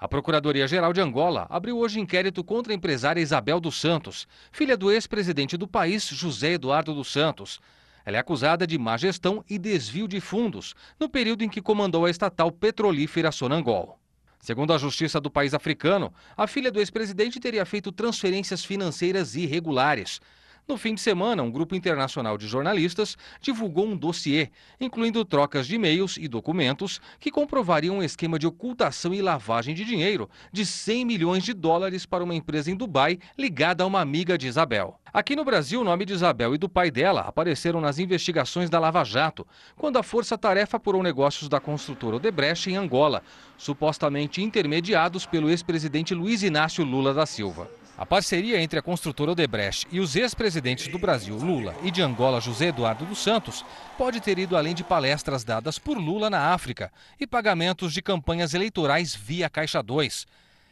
A 0.00 0.06
Procuradoria-Geral 0.06 0.92
de 0.92 1.00
Angola 1.00 1.48
abriu 1.50 1.76
hoje 1.76 1.98
inquérito 1.98 2.44
contra 2.44 2.72
a 2.72 2.76
empresária 2.76 3.20
Isabel 3.20 3.58
dos 3.58 3.80
Santos, 3.80 4.28
filha 4.52 4.76
do 4.76 4.92
ex-presidente 4.92 5.56
do 5.56 5.66
país, 5.66 6.06
José 6.06 6.52
Eduardo 6.52 6.94
dos 6.94 7.10
Santos. 7.10 7.58
Ela 8.04 8.16
é 8.16 8.20
acusada 8.20 8.64
de 8.64 8.78
má 8.78 8.96
gestão 8.96 9.44
e 9.50 9.58
desvio 9.58 10.06
de 10.06 10.20
fundos 10.20 10.76
no 11.00 11.08
período 11.08 11.42
em 11.42 11.48
que 11.48 11.60
comandou 11.60 12.06
a 12.06 12.10
estatal 12.10 12.52
petrolífera 12.52 13.32
Sonangol. 13.32 13.98
Segundo 14.38 14.72
a 14.72 14.78
Justiça 14.78 15.20
do 15.20 15.32
país 15.32 15.52
africano, 15.52 16.14
a 16.36 16.46
filha 16.46 16.70
do 16.70 16.78
ex-presidente 16.78 17.40
teria 17.40 17.66
feito 17.66 17.90
transferências 17.90 18.64
financeiras 18.64 19.34
irregulares. 19.34 20.20
No 20.68 20.76
fim 20.76 20.94
de 20.94 21.00
semana, 21.00 21.42
um 21.42 21.50
grupo 21.50 21.74
internacional 21.74 22.36
de 22.36 22.46
jornalistas 22.46 23.16
divulgou 23.40 23.86
um 23.86 23.96
dossiê, 23.96 24.50
incluindo 24.78 25.24
trocas 25.24 25.66
de 25.66 25.76
e-mails 25.76 26.18
e 26.18 26.28
documentos 26.28 27.00
que 27.18 27.30
comprovariam 27.30 27.96
um 27.96 28.02
esquema 28.02 28.38
de 28.38 28.46
ocultação 28.46 29.14
e 29.14 29.22
lavagem 29.22 29.74
de 29.74 29.82
dinheiro 29.82 30.28
de 30.52 30.66
100 30.66 31.06
milhões 31.06 31.42
de 31.42 31.54
dólares 31.54 32.04
para 32.04 32.22
uma 32.22 32.34
empresa 32.34 32.70
em 32.70 32.76
Dubai 32.76 33.18
ligada 33.38 33.82
a 33.82 33.86
uma 33.86 34.02
amiga 34.02 34.36
de 34.36 34.46
Isabel. 34.46 35.00
Aqui 35.10 35.34
no 35.34 35.42
Brasil, 35.42 35.80
o 35.80 35.84
nome 35.84 36.04
de 36.04 36.12
Isabel 36.12 36.54
e 36.54 36.58
do 36.58 36.68
pai 36.68 36.90
dela 36.90 37.22
apareceram 37.22 37.80
nas 37.80 37.98
investigações 37.98 38.68
da 38.68 38.78
Lava 38.78 39.02
Jato, 39.04 39.46
quando 39.74 39.96
a 39.96 40.02
Força 40.02 40.36
Tarefa 40.36 40.76
apurou 40.76 41.02
negócios 41.02 41.48
da 41.48 41.58
construtora 41.58 42.16
Odebrecht 42.16 42.68
em 42.68 42.76
Angola, 42.76 43.22
supostamente 43.56 44.42
intermediados 44.42 45.24
pelo 45.24 45.48
ex-presidente 45.48 46.14
Luiz 46.14 46.42
Inácio 46.42 46.84
Lula 46.84 47.14
da 47.14 47.24
Silva. 47.24 47.70
A 47.98 48.06
parceria 48.06 48.62
entre 48.62 48.78
a 48.78 48.82
construtora 48.82 49.32
Odebrecht 49.32 49.88
e 49.90 49.98
os 49.98 50.14
ex-presidentes 50.14 50.86
do 50.86 51.00
Brasil, 51.00 51.34
Lula, 51.34 51.74
e 51.82 51.90
de 51.90 52.00
Angola, 52.00 52.40
José 52.40 52.68
Eduardo 52.68 53.04
dos 53.04 53.18
Santos, 53.18 53.64
pode 53.98 54.20
ter 54.20 54.38
ido 54.38 54.56
além 54.56 54.72
de 54.72 54.84
palestras 54.84 55.42
dadas 55.42 55.80
por 55.80 55.98
Lula 55.98 56.30
na 56.30 56.54
África 56.54 56.92
e 57.18 57.26
pagamentos 57.26 57.92
de 57.92 58.00
campanhas 58.00 58.54
eleitorais 58.54 59.16
via 59.16 59.50
Caixa 59.50 59.82
2. 59.82 60.26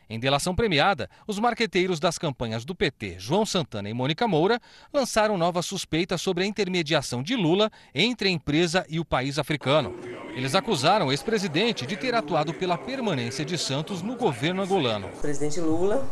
Em 0.09 0.21
delação 0.21 0.54
premiada, 0.54 1.11
os 1.26 1.40
marqueteiros 1.40 1.99
das 1.99 2.16
campanhas 2.16 2.64
do 2.64 2.76
PT, 2.76 3.16
João 3.18 3.45
Santana 3.45 3.90
e 3.90 3.92
Mônica 3.92 4.28
Moura, 4.28 4.61
lançaram 4.92 5.37
novas 5.37 5.66
suspeitas 5.66 6.23
sobre 6.23 6.45
a 6.45 6.47
intermediação 6.47 7.25
de 7.25 7.35
Lula 7.35 7.73
entre 7.92 8.28
a 8.28 8.30
empresa 8.33 8.87
e 8.88 9.00
o 9.00 9.04
país 9.04 9.37
africano. 9.37 9.99
Eles 10.33 10.54
acusaram 10.54 11.09
o 11.09 11.11
ex-presidente 11.11 11.87
de 11.87 11.97
ter 11.97 12.14
atuado 12.14 12.54
pela 12.54 12.78
permanência 12.78 13.45
de 13.45 13.59
Santos 13.59 14.00
no 14.00 14.14
governo 14.14 14.62
angolano. 14.62 15.09
O 15.09 15.21
presidente 15.21 15.59
Lula 15.59 16.09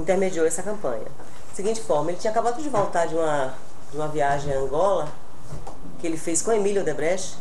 intermediou 0.00 0.46
essa 0.46 0.62
campanha. 0.62 1.06
Seguinte 1.54 1.80
forma, 1.80 2.10
ele 2.10 2.18
tinha 2.18 2.30
acabado 2.30 2.62
de 2.62 2.68
voltar 2.68 3.06
de 3.06 3.14
uma, 3.14 3.54
de 3.90 3.96
uma 3.96 4.08
viagem 4.08 4.52
a 4.52 4.58
Angola, 4.58 5.08
que 6.00 6.06
ele 6.06 6.16
fez 6.16 6.42
com 6.42 6.52
Emílio 6.52 6.82
Odebrecht, 6.82 7.36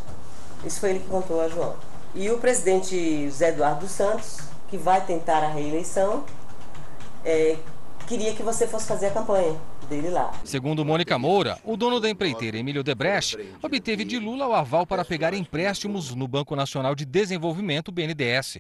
isso 0.66 0.80
foi 0.80 0.92
ele 0.92 1.00
que 1.00 1.08
contou 1.08 1.40
a 1.42 1.48
João. 1.48 1.76
E 2.14 2.30
o 2.30 2.38
presidente 2.38 3.26
José 3.26 3.50
Eduardo 3.50 3.82
dos 3.82 3.92
Santos, 3.92 4.40
que 4.68 4.78
vai 4.78 5.06
tentar 5.06 5.44
a 5.44 5.48
reeleição, 5.48 6.24
é, 7.24 7.58
queria 8.08 8.34
que 8.34 8.44
você 8.44 8.68
fosse 8.68 8.88
fazer 8.88 9.08
a 9.08 9.12
campanha 9.12 9.56
dele 9.88 10.10
lá. 10.10 10.32
Segundo 10.44 10.84
Mônica 10.84 11.18
Moura, 11.18 11.58
o 11.64 11.78
dono 11.78 12.00
da 12.00 12.10
empreiteira 12.10 12.58
Emílio 12.58 12.84
Debrecht 12.84 13.38
obteve 13.62 14.04
de 14.04 14.20
Lula 14.20 14.48
o 14.48 14.54
aval 14.54 14.86
para 14.86 15.06
pegar 15.06 15.34
empréstimos 15.34 16.14
no 16.14 16.28
Banco 16.28 16.56
Nacional 16.56 16.94
de 16.96 17.06
Desenvolvimento, 17.06 17.92
BNDES. 17.92 18.60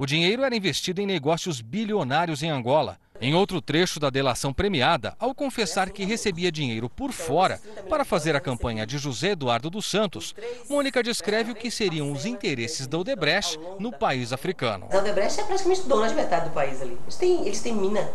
O 0.00 0.06
dinheiro 0.06 0.42
era 0.42 0.56
investido 0.56 1.02
em 1.02 1.06
negócios 1.06 1.60
bilionários 1.60 2.42
em 2.42 2.48
Angola. 2.48 2.96
Em 3.20 3.34
outro 3.34 3.60
trecho 3.60 4.00
da 4.00 4.08
delação 4.08 4.50
premiada, 4.50 5.14
ao 5.18 5.34
confessar 5.34 5.90
que 5.90 6.06
recebia 6.06 6.50
dinheiro 6.50 6.88
por 6.88 7.12
fora 7.12 7.60
para 7.86 8.02
fazer 8.02 8.34
a 8.34 8.40
campanha 8.40 8.86
de 8.86 8.96
José 8.96 9.32
Eduardo 9.32 9.68
dos 9.68 9.84
Santos, 9.84 10.34
Mônica 10.70 11.02
descreve 11.02 11.52
o 11.52 11.54
que 11.54 11.70
seriam 11.70 12.10
os 12.12 12.24
interesses 12.24 12.86
da 12.86 12.96
Odebrecht 12.96 13.60
no 13.78 13.92
país 13.92 14.32
africano. 14.32 14.88
A 14.90 14.96
Odebrecht 14.96 15.38
é 15.38 15.44
praticamente 15.44 15.86
dona 15.86 16.08
de 16.08 16.14
metade 16.14 16.48
do 16.48 16.54
país 16.54 16.80
ali. 16.80 16.96
Eles 17.02 17.16
têm, 17.16 17.42
eles 17.42 17.60
têm 17.60 17.74
mina, 17.74 18.10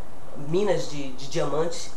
minas 0.49 0.89
de, 0.89 1.11
de 1.11 1.27
diamante 1.27 1.91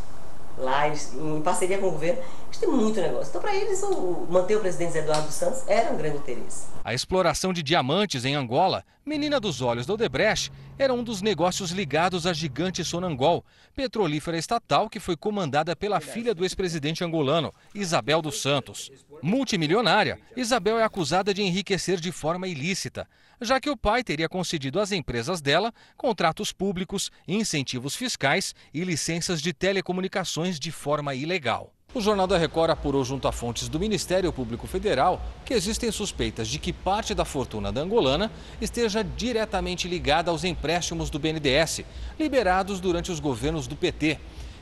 lá, 0.59 0.87
em 0.87 1.41
parceria 1.41 1.77
com 1.77 1.87
o 1.87 1.91
governo, 1.91 2.19
eles 2.45 2.57
têm 2.57 2.69
muito 2.69 2.99
negócio. 2.99 3.29
Então, 3.29 3.41
para 3.41 3.55
eles, 3.55 3.81
o, 3.83 4.27
manter 4.29 4.57
o 4.57 4.59
presidente 4.59 4.97
Eduardo 4.97 5.31
Santos 5.31 5.63
era 5.67 5.91
um 5.91 5.97
grande 5.97 6.17
interesse. 6.17 6.67
A 6.83 6.93
exploração 6.93 7.53
de 7.53 7.61
diamantes 7.61 8.25
em 8.25 8.35
Angola, 8.35 8.83
menina 9.05 9.39
dos 9.39 9.61
olhos 9.61 9.85
da 9.85 9.93
Odebrecht, 9.93 10.51
era 10.77 10.93
um 10.93 11.03
dos 11.03 11.21
negócios 11.21 11.71
ligados 11.71 12.25
à 12.25 12.33
gigante 12.33 12.83
Sonangol, 12.83 13.43
petrolífera 13.75 14.37
estatal 14.37 14.89
que 14.89 14.99
foi 14.99 15.15
comandada 15.15 15.75
pela 15.75 15.99
filha 15.99 16.33
do 16.33 16.43
ex-presidente 16.43 17.03
angolano, 17.03 17.53
Isabel 17.75 18.21
dos 18.21 18.41
Santos. 18.41 18.91
Multimilionária, 19.21 20.19
Isabel 20.35 20.79
é 20.79 20.83
acusada 20.83 21.33
de 21.33 21.41
enriquecer 21.41 21.99
de 21.99 22.11
forma 22.11 22.47
ilícita, 22.47 23.07
já 23.41 23.59
que 23.59 23.69
o 23.69 23.77
pai 23.77 24.03
teria 24.03 24.29
concedido 24.29 24.79
às 24.79 24.91
empresas 24.91 25.41
dela 25.41 25.73
contratos 25.95 26.51
públicos, 26.51 27.11
incentivos 27.27 27.95
fiscais 27.95 28.53
e 28.73 28.83
licenças 28.83 29.41
de 29.41 29.53
telecomunicações 29.53 30.59
de 30.59 30.71
forma 30.71 31.15
ilegal. 31.15 31.73
O 31.91 32.01
Jornal 32.01 32.27
da 32.27 32.37
Record 32.37 32.69
apurou 32.69 33.03
junto 33.03 33.27
a 33.27 33.31
fontes 33.31 33.67
do 33.67 33.79
Ministério 33.79 34.31
Público 34.31 34.67
Federal 34.67 35.25
que 35.43 35.55
existem 35.55 35.91
suspeitas 35.91 36.47
de 36.47 36.59
que 36.59 36.71
parte 36.71 37.15
da 37.15 37.25
fortuna 37.25 37.71
da 37.71 37.81
angolana 37.81 38.31
esteja 38.61 39.03
diretamente 39.03 39.87
ligada 39.87 40.29
aos 40.29 40.43
empréstimos 40.43 41.09
do 41.09 41.17
BNDES, 41.17 41.81
liberados 42.19 42.79
durante 42.79 43.11
os 43.11 43.19
governos 43.19 43.65
do 43.65 43.75
PT. 43.75 44.19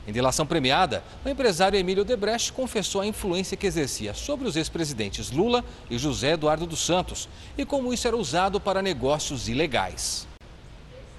Em 0.08 0.12
delação 0.12 0.46
premiada, 0.46 1.04
o 1.22 1.28
empresário 1.28 1.78
Emílio 1.78 2.02
Debrecht 2.02 2.54
confessou 2.54 3.02
a 3.02 3.06
influência 3.06 3.58
que 3.58 3.66
exercia 3.66 4.14
sobre 4.14 4.48
os 4.48 4.56
ex-presidentes 4.56 5.30
Lula 5.30 5.62
e 5.90 5.98
José 5.98 6.32
Eduardo 6.32 6.66
dos 6.66 6.80
Santos 6.80 7.28
e 7.58 7.64
como 7.66 7.92
isso 7.92 8.08
era 8.08 8.16
usado 8.16 8.58
para 8.58 8.80
negócios 8.80 9.50
ilegais. 9.50 10.26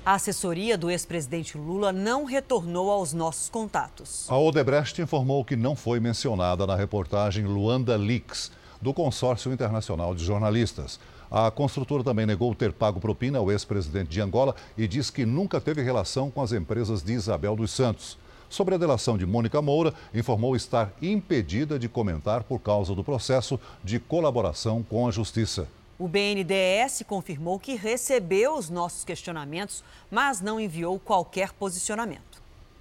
A 0.04 0.16
assessoria 0.16 0.76
do 0.76 0.90
ex-presidente 0.90 1.56
Lula 1.56 1.94
não 1.94 2.26
retornou 2.26 2.90
aos 2.90 3.14
nossos 3.14 3.48
contatos. 3.48 4.26
A 4.28 4.36
Odebrecht 4.36 5.00
informou 5.00 5.46
que 5.46 5.56
não 5.56 5.76
foi 5.76 6.00
mencionada 6.00 6.66
na 6.66 6.76
reportagem 6.76 7.46
Luanda 7.46 7.96
Leaks, 7.96 8.52
do 8.82 8.92
Consórcio 8.92 9.54
Internacional 9.54 10.16
de 10.16 10.26
Jornalistas. 10.26 11.00
A 11.30 11.52
construtora 11.52 12.04
também 12.04 12.26
negou 12.26 12.56
ter 12.56 12.74
pago 12.74 13.00
propina 13.00 13.38
ao 13.38 13.52
ex-presidente 13.52 14.10
de 14.10 14.20
Angola 14.20 14.56
e 14.76 14.88
diz 14.88 15.12
que 15.12 15.28
nunca 15.28 15.62
teve 15.62 15.84
relação 15.84 16.32
com 16.32 16.42
as 16.42 16.54
empresas 16.54 17.04
de 17.04 17.14
Isabel 17.14 17.56
dos 17.56 17.70
Santos. 17.70 18.18
Sobre 18.50 18.74
a 18.74 18.78
delação 18.78 19.18
de 19.18 19.26
Mônica 19.26 19.62
Moura, 19.62 19.94
informou 20.14 20.56
estar 20.56 20.92
impedida 21.02 21.78
de 21.78 21.88
comentar 21.88 22.44
por 22.44 22.60
causa 22.60 22.96
do 22.96 23.04
processo 23.04 23.60
de 23.84 24.00
colaboração 24.00 24.82
com 24.82 25.08
a 25.08 25.12
Justiça. 25.12 25.68
O 26.00 26.08
BNDES 26.08 27.04
confirmou 27.06 27.60
que 27.60 27.76
recebeu 27.76 28.56
os 28.56 28.70
nossos 28.70 29.04
questionamentos, 29.04 29.84
mas 30.10 30.40
não 30.40 30.60
enviou 30.60 30.98
qualquer 30.98 31.52
posicionamento. 31.52 32.29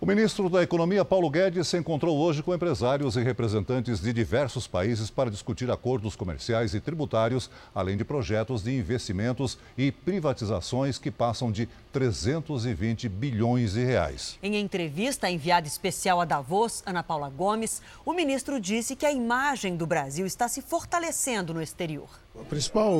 O 0.00 0.06
ministro 0.06 0.48
da 0.48 0.62
Economia, 0.62 1.04
Paulo 1.04 1.28
Guedes, 1.28 1.66
se 1.66 1.76
encontrou 1.76 2.16
hoje 2.16 2.40
com 2.40 2.54
empresários 2.54 3.16
e 3.16 3.20
representantes 3.20 3.98
de 3.98 4.12
diversos 4.12 4.64
países 4.64 5.10
para 5.10 5.28
discutir 5.28 5.68
acordos 5.72 6.14
comerciais 6.14 6.72
e 6.72 6.80
tributários, 6.80 7.50
além 7.74 7.96
de 7.96 8.04
projetos 8.04 8.62
de 8.62 8.70
investimentos 8.70 9.58
e 9.76 9.90
privatizações 9.90 10.98
que 10.98 11.10
passam 11.10 11.50
de 11.50 11.68
320 11.92 13.08
bilhões 13.08 13.72
de 13.72 13.84
reais. 13.84 14.38
Em 14.40 14.54
entrevista 14.54 15.26
à 15.26 15.32
enviada 15.32 15.66
especial 15.66 16.20
a 16.20 16.24
Davos, 16.24 16.80
Ana 16.86 17.02
Paula 17.02 17.28
Gomes, 17.28 17.82
o 18.06 18.12
ministro 18.12 18.60
disse 18.60 18.94
que 18.94 19.04
a 19.04 19.10
imagem 19.10 19.76
do 19.76 19.84
Brasil 19.84 20.24
está 20.26 20.46
se 20.46 20.62
fortalecendo 20.62 21.52
no 21.52 21.60
exterior. 21.60 22.08
A 22.40 22.44
principal 22.44 22.94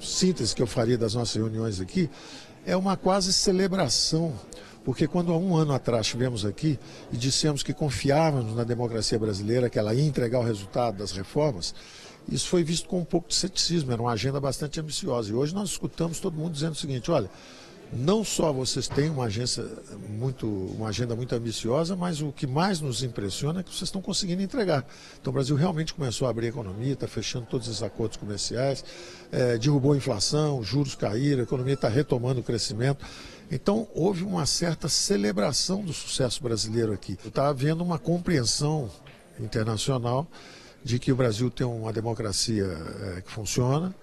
síntese 0.00 0.52
que 0.52 0.60
eu 0.60 0.66
faria 0.66 0.98
das 0.98 1.14
nossas 1.14 1.36
reuniões 1.36 1.80
aqui 1.80 2.10
é 2.66 2.76
uma 2.76 2.96
quase 2.96 3.32
celebração 3.32 4.34
porque 4.84 5.08
quando 5.08 5.32
há 5.32 5.36
um 5.36 5.56
ano 5.56 5.72
atrás 5.72 6.06
estivemos 6.06 6.44
aqui 6.44 6.78
e 7.10 7.16
dissemos 7.16 7.62
que 7.62 7.72
confiávamos 7.72 8.54
na 8.54 8.64
democracia 8.64 9.18
brasileira, 9.18 9.70
que 9.70 9.78
ela 9.78 9.94
ia 9.94 10.04
entregar 10.04 10.40
o 10.40 10.44
resultado 10.44 10.98
das 10.98 11.12
reformas, 11.12 11.74
isso 12.28 12.48
foi 12.48 12.62
visto 12.62 12.88
com 12.88 13.00
um 13.00 13.04
pouco 13.04 13.28
de 13.28 13.34
ceticismo, 13.34 13.92
era 13.92 14.00
uma 14.00 14.12
agenda 14.12 14.40
bastante 14.40 14.80
ambiciosa. 14.80 15.30
E 15.30 15.34
hoje 15.34 15.54
nós 15.54 15.70
escutamos 15.70 16.20
todo 16.20 16.36
mundo 16.36 16.52
dizendo 16.52 16.72
o 16.72 16.76
seguinte: 16.76 17.10
olha, 17.10 17.30
não 17.92 18.24
só 18.24 18.52
vocês 18.52 18.88
têm 18.88 19.10
uma, 19.10 19.26
agência 19.26 19.64
muito, 20.08 20.46
uma 20.46 20.88
agenda 20.88 21.14
muito 21.14 21.34
ambiciosa, 21.34 21.94
mas 21.94 22.20
o 22.20 22.32
que 22.32 22.46
mais 22.46 22.80
nos 22.80 23.02
impressiona 23.02 23.60
é 23.60 23.62
que 23.62 23.70
vocês 23.70 23.82
estão 23.82 24.02
conseguindo 24.02 24.42
entregar. 24.42 24.86
Então 25.20 25.30
o 25.30 25.34
Brasil 25.34 25.54
realmente 25.54 25.94
começou 25.94 26.26
a 26.26 26.30
abrir 26.30 26.46
a 26.46 26.48
economia, 26.48 26.94
está 26.94 27.06
fechando 27.06 27.46
todos 27.46 27.68
esses 27.68 27.82
acordos 27.82 28.16
comerciais, 28.16 28.84
é, 29.30 29.58
derrubou 29.58 29.92
a 29.92 29.96
inflação, 29.96 30.62
juros 30.62 30.94
caíram, 30.94 31.40
a 31.40 31.44
economia 31.44 31.74
está 31.74 31.88
retomando 31.88 32.40
o 32.40 32.42
crescimento. 32.42 33.04
Então, 33.50 33.86
houve 33.94 34.24
uma 34.24 34.46
certa 34.46 34.88
celebração 34.88 35.82
do 35.82 35.92
sucesso 35.92 36.42
brasileiro 36.42 36.92
aqui. 36.92 37.18
Está 37.24 37.48
havendo 37.48 37.84
uma 37.84 37.98
compreensão 37.98 38.90
internacional 39.38 40.26
de 40.82 40.98
que 40.98 41.12
o 41.12 41.16
Brasil 41.16 41.50
tem 41.50 41.66
uma 41.66 41.92
democracia 41.92 42.64
é, 42.64 43.20
que 43.20 43.30
funciona, 43.30 43.94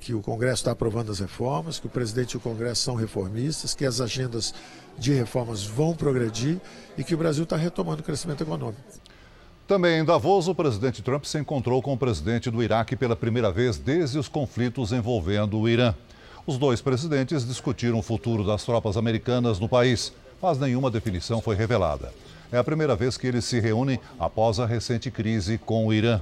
que 0.00 0.12
o 0.12 0.20
Congresso 0.20 0.60
está 0.60 0.72
aprovando 0.72 1.10
as 1.10 1.18
reformas, 1.18 1.78
que 1.78 1.86
o 1.86 1.90
presidente 1.90 2.32
e 2.32 2.36
o 2.36 2.40
Congresso 2.40 2.82
são 2.82 2.94
reformistas, 2.94 3.74
que 3.74 3.86
as 3.86 4.00
agendas 4.00 4.54
de 4.98 5.12
reformas 5.14 5.64
vão 5.64 5.94
progredir 5.94 6.60
e 6.96 7.04
que 7.04 7.14
o 7.14 7.18
Brasil 7.18 7.44
está 7.44 7.56
retomando 7.56 8.02
o 8.02 8.04
crescimento 8.04 8.42
econômico. 8.42 8.80
Também 9.66 10.00
em 10.00 10.04
Davos, 10.04 10.48
o 10.48 10.54
presidente 10.54 11.02
Trump 11.02 11.24
se 11.24 11.38
encontrou 11.38 11.80
com 11.82 11.92
o 11.92 11.96
presidente 11.96 12.50
do 12.50 12.62
Iraque 12.62 12.96
pela 12.96 13.14
primeira 13.14 13.50
vez 13.52 13.78
desde 13.78 14.18
os 14.18 14.28
conflitos 14.28 14.92
envolvendo 14.92 15.58
o 15.58 15.68
Irã. 15.68 15.94
Os 16.46 16.58
dois 16.58 16.80
presidentes 16.80 17.46
discutiram 17.46 17.98
o 17.98 18.02
futuro 18.02 18.44
das 18.44 18.64
tropas 18.64 18.96
americanas 18.96 19.58
no 19.58 19.68
país, 19.68 20.12
mas 20.40 20.58
nenhuma 20.58 20.90
definição 20.90 21.40
foi 21.40 21.56
revelada. 21.56 22.12
É 22.50 22.56
a 22.56 22.64
primeira 22.64 22.96
vez 22.96 23.16
que 23.16 23.26
eles 23.26 23.44
se 23.44 23.60
reúnem 23.60 24.00
após 24.18 24.58
a 24.58 24.66
recente 24.66 25.10
crise 25.10 25.58
com 25.58 25.86
o 25.86 25.92
Irã. 25.92 26.20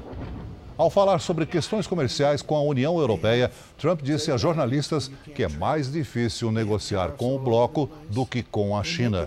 Ao 0.76 0.90
falar 0.90 1.20
sobre 1.20 1.46
questões 1.46 1.86
comerciais 1.86 2.42
com 2.42 2.56
a 2.56 2.60
União 2.60 2.98
Europeia, 2.98 3.50
Trump 3.78 4.02
disse 4.02 4.30
a 4.30 4.36
jornalistas 4.36 5.10
que 5.34 5.42
é 5.42 5.48
mais 5.48 5.90
difícil 5.90 6.52
negociar 6.52 7.12
com 7.12 7.34
o 7.34 7.38
bloco 7.38 7.88
do 8.10 8.26
que 8.26 8.42
com 8.42 8.76
a 8.76 8.84
China. 8.84 9.26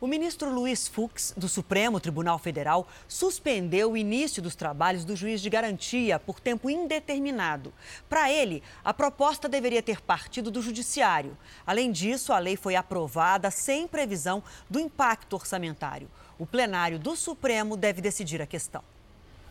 O 0.00 0.06
ministro 0.06 0.48
Luiz 0.48 0.86
Fux, 0.86 1.34
do 1.36 1.48
Supremo 1.48 1.98
Tribunal 1.98 2.38
Federal, 2.38 2.86
suspendeu 3.08 3.90
o 3.90 3.96
início 3.96 4.40
dos 4.40 4.54
trabalhos 4.54 5.04
do 5.04 5.16
juiz 5.16 5.40
de 5.40 5.50
garantia 5.50 6.20
por 6.20 6.38
tempo 6.38 6.70
indeterminado. 6.70 7.72
Para 8.08 8.30
ele, 8.30 8.62
a 8.84 8.94
proposta 8.94 9.48
deveria 9.48 9.82
ter 9.82 10.00
partido 10.00 10.52
do 10.52 10.62
Judiciário. 10.62 11.36
Além 11.66 11.90
disso, 11.90 12.32
a 12.32 12.38
lei 12.38 12.56
foi 12.56 12.76
aprovada 12.76 13.50
sem 13.50 13.88
previsão 13.88 14.40
do 14.70 14.78
impacto 14.78 15.32
orçamentário. 15.32 16.08
O 16.38 16.46
plenário 16.46 16.96
do 16.96 17.16
Supremo 17.16 17.76
deve 17.76 18.00
decidir 18.00 18.40
a 18.40 18.46
questão. 18.46 18.84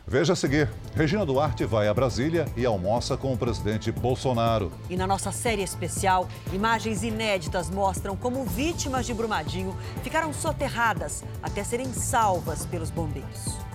Veja 0.10 0.32
a 0.32 0.36
seguir: 0.38 0.70
Regina 0.96 1.26
Duarte 1.26 1.66
vai 1.66 1.90
a 1.90 1.94
Brasília 1.94 2.46
e 2.56 2.66
almoça 2.66 3.18
com 3.18 3.34
o 3.34 3.38
presidente 3.38 3.92
Bolsonaro. 3.92 4.72
E 4.90 4.96
na 4.96 5.06
nossa 5.06 5.34
série 5.34 5.62
especial, 5.62 6.30
imagens 6.54 7.04
inéditas 7.04 7.70
mostram 7.70 8.16
como 8.16 8.46
vítimas 8.46 9.06
de 9.06 9.14
Brumadinho 9.14 9.76
ficaram 10.04 10.32
soterradas 10.32 11.26
até 11.44 11.62
serem 11.62 11.92
salvas 11.92 12.66
pelos 12.66 12.90
bombeiros. 12.90 13.67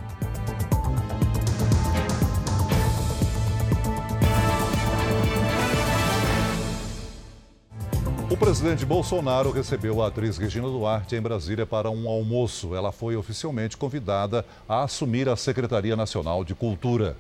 Presidente 8.43 8.85
Bolsonaro 8.85 9.53
recebeu 9.53 10.03
a 10.03 10.09
atriz 10.09 10.37
Regina 10.37 10.67
Duarte 10.67 11.15
em 11.15 11.21
Brasília 11.21 11.65
para 11.65 11.89
um 11.89 12.09
almoço. 12.09 12.75
Ela 12.75 12.91
foi 12.91 13.15
oficialmente 13.15 13.77
convidada 13.77 14.45
a 14.69 14.83
assumir 14.83 15.29
a 15.29 15.37
Secretaria 15.37 15.95
Nacional 15.95 16.43
de 16.43 16.53
Cultura. 16.53 17.17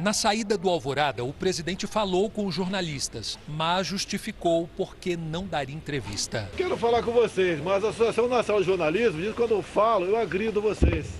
Na 0.00 0.14
saída 0.14 0.56
do 0.56 0.70
Alvorada, 0.70 1.22
o 1.22 1.34
presidente 1.34 1.86
falou 1.86 2.30
com 2.30 2.46
os 2.46 2.54
jornalistas, 2.54 3.38
mas 3.46 3.86
justificou 3.86 4.70
por 4.74 4.96
que 4.96 5.18
não 5.18 5.46
daria 5.46 5.76
entrevista. 5.76 6.50
Quero 6.56 6.78
falar 6.78 7.02
com 7.02 7.12
vocês, 7.12 7.60
mas 7.62 7.84
a 7.84 7.90
Associação 7.90 8.28
Nacional 8.28 8.62
de 8.62 8.66
Jornalismo 8.66 9.20
diz 9.20 9.32
que 9.32 9.36
quando 9.36 9.52
eu 9.52 9.62
falo, 9.62 10.06
eu 10.06 10.16
agrido 10.16 10.62
vocês. 10.62 11.10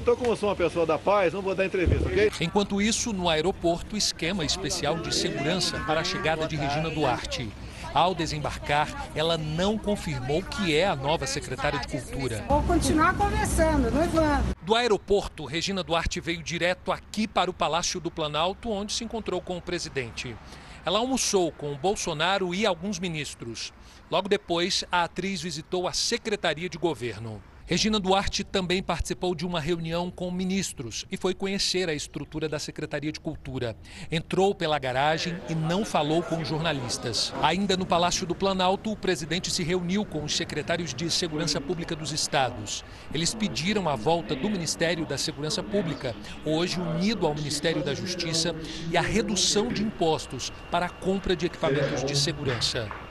Então, 0.00 0.16
como 0.16 0.32
eu 0.32 0.36
sou 0.36 0.48
uma 0.48 0.56
pessoa 0.56 0.86
da 0.86 0.98
paz, 0.98 1.34
não 1.34 1.42
vou 1.42 1.54
dar 1.54 1.66
entrevista, 1.66 2.08
ok? 2.08 2.32
Enquanto 2.40 2.80
isso, 2.80 3.12
no 3.12 3.28
aeroporto, 3.28 3.94
esquema 3.94 4.42
especial 4.42 4.98
de 4.98 5.14
segurança 5.14 5.78
para 5.86 6.00
a 6.00 6.04
chegada 6.04 6.48
de 6.48 6.56
Regina 6.56 6.88
Duarte. 6.88 7.50
Ao 7.94 8.12
desembarcar, 8.12 9.08
ela 9.14 9.38
não 9.38 9.78
confirmou 9.78 10.42
que 10.42 10.74
é 10.74 10.84
a 10.84 10.96
nova 10.96 11.28
secretária 11.28 11.78
de 11.78 11.86
Cultura. 11.86 12.44
Vou 12.48 12.60
continuar 12.64 13.16
conversando, 13.16 13.88
noivando. 13.88 14.56
Do 14.62 14.74
aeroporto, 14.74 15.44
Regina 15.44 15.80
Duarte 15.80 16.20
veio 16.20 16.42
direto 16.42 16.90
aqui 16.90 17.28
para 17.28 17.48
o 17.48 17.54
Palácio 17.54 18.00
do 18.00 18.10
Planalto, 18.10 18.68
onde 18.68 18.92
se 18.92 19.04
encontrou 19.04 19.40
com 19.40 19.56
o 19.56 19.62
presidente. 19.62 20.36
Ela 20.84 20.98
almoçou 20.98 21.52
com 21.52 21.72
o 21.72 21.78
Bolsonaro 21.78 22.52
e 22.52 22.66
alguns 22.66 22.98
ministros. 22.98 23.72
Logo 24.10 24.28
depois, 24.28 24.82
a 24.90 25.04
atriz 25.04 25.40
visitou 25.40 25.86
a 25.86 25.92
Secretaria 25.92 26.68
de 26.68 26.76
Governo. 26.76 27.40
Regina 27.66 27.98
Duarte 27.98 28.44
também 28.44 28.82
participou 28.82 29.34
de 29.34 29.46
uma 29.46 29.58
reunião 29.58 30.10
com 30.10 30.30
ministros 30.30 31.06
e 31.10 31.16
foi 31.16 31.32
conhecer 31.32 31.88
a 31.88 31.94
estrutura 31.94 32.46
da 32.46 32.58
Secretaria 32.58 33.10
de 33.10 33.18
Cultura. 33.18 33.74
Entrou 34.12 34.54
pela 34.54 34.78
garagem 34.78 35.34
e 35.48 35.54
não 35.54 35.82
falou 35.82 36.22
com 36.22 36.44
jornalistas. 36.44 37.32
Ainda 37.40 37.74
no 37.74 37.86
Palácio 37.86 38.26
do 38.26 38.34
Planalto, 38.34 38.92
o 38.92 38.96
presidente 38.96 39.50
se 39.50 39.62
reuniu 39.62 40.04
com 40.04 40.22
os 40.22 40.36
secretários 40.36 40.92
de 40.92 41.10
Segurança 41.10 41.58
Pública 41.58 41.96
dos 41.96 42.12
estados. 42.12 42.84
Eles 43.14 43.34
pediram 43.34 43.88
a 43.88 43.96
volta 43.96 44.36
do 44.36 44.50
Ministério 44.50 45.06
da 45.06 45.16
Segurança 45.16 45.62
Pública, 45.62 46.14
hoje 46.44 46.78
unido 46.78 47.26
ao 47.26 47.34
Ministério 47.34 47.82
da 47.82 47.94
Justiça, 47.94 48.54
e 48.90 48.96
a 48.98 49.02
redução 49.02 49.68
de 49.68 49.82
impostos 49.82 50.52
para 50.70 50.84
a 50.84 50.90
compra 50.90 51.34
de 51.34 51.46
equipamentos 51.46 52.04
de 52.04 52.14
segurança. 52.14 53.03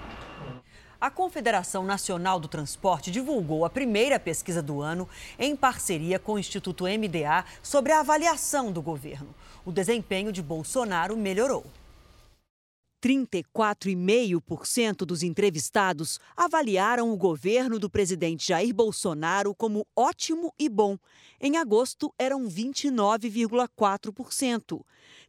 A 1.03 1.11
Confederação 1.11 1.83
Nacional 1.83 2.39
do 2.39 2.47
Transporte 2.47 3.11
divulgou 3.11 3.65
a 3.65 3.69
primeira 3.69 4.17
pesquisa 4.17 4.61
do 4.61 4.81
ano 4.81 5.05
em 5.37 5.53
parceria 5.53 6.17
com 6.17 6.35
o 6.35 6.39
Instituto 6.39 6.85
MDA 6.85 7.43
sobre 7.61 7.91
a 7.91 7.99
avaliação 7.99 8.71
do 8.71 8.81
governo. 8.81 9.35
O 9.65 9.71
desempenho 9.73 10.31
de 10.31 10.41
Bolsonaro 10.41 11.17
melhorou. 11.17 11.65
34,5% 13.03 15.05
dos 15.05 15.21
entrevistados 15.23 16.21
avaliaram 16.37 17.11
o 17.11 17.17
governo 17.17 17.77
do 17.77 17.89
presidente 17.89 18.47
Jair 18.47 18.73
Bolsonaro 18.73 19.53
como 19.53 19.85
ótimo 19.93 20.53
e 20.57 20.69
bom. 20.69 20.97
Em 21.41 21.57
agosto, 21.57 22.13
eram 22.17 22.47
29,4%. 22.47 24.81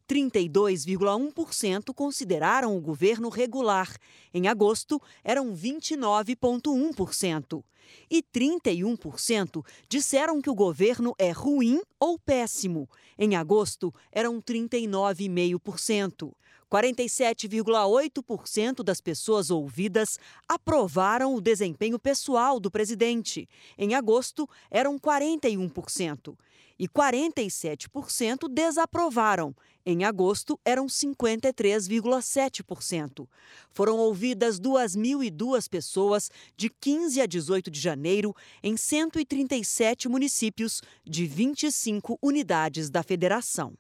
32,1% 0.09 1.93
consideraram 1.93 2.77
o 2.77 2.81
governo 2.81 3.29
regular. 3.29 3.93
Em 4.33 4.47
agosto, 4.47 5.03
eram 5.25 5.53
29,1%. 5.53 7.65
E 8.09 8.23
31% 8.23 9.67
disseram 9.89 10.41
que 10.41 10.49
o 10.49 10.55
governo 10.55 11.13
é 11.19 11.33
ruim 11.33 11.83
ou 11.99 12.17
péssimo. 12.21 12.89
Em 13.19 13.35
agosto, 13.35 13.93
eram 14.13 14.41
39,5%. 14.41 16.33
47,8% 16.75 18.83
das 18.83 19.01
pessoas 19.01 19.49
ouvidas 19.49 20.19
aprovaram 20.49 21.33
o 21.33 21.41
desempenho 21.41 22.01
pessoal 22.01 22.59
do 22.59 22.69
presidente. 22.69 23.49
Em 23.79 23.95
agosto, 23.95 24.49
eram 24.69 24.99
41%. 24.99 26.37
E 26.77 26.89
47% 26.89 28.49
desaprovaram. 28.49 29.55
Em 29.87 30.03
agosto, 30.03 30.59
eram 30.65 30.87
53,7%. 30.87 33.29
Foram 33.71 33.99
ouvidas 33.99 34.59
2.002 34.59 35.69
pessoas 35.69 36.29
de 36.57 36.69
15 36.69 37.21
a 37.21 37.27
18 37.27 37.71
de 37.71 37.79
janeiro 37.79 38.35
em 38.61 38.77
137 38.77 40.09
municípios 40.09 40.83
de 41.05 41.25
25 41.25 42.19
unidades 42.21 42.91
da 42.91 43.05
federação. 43.05 43.79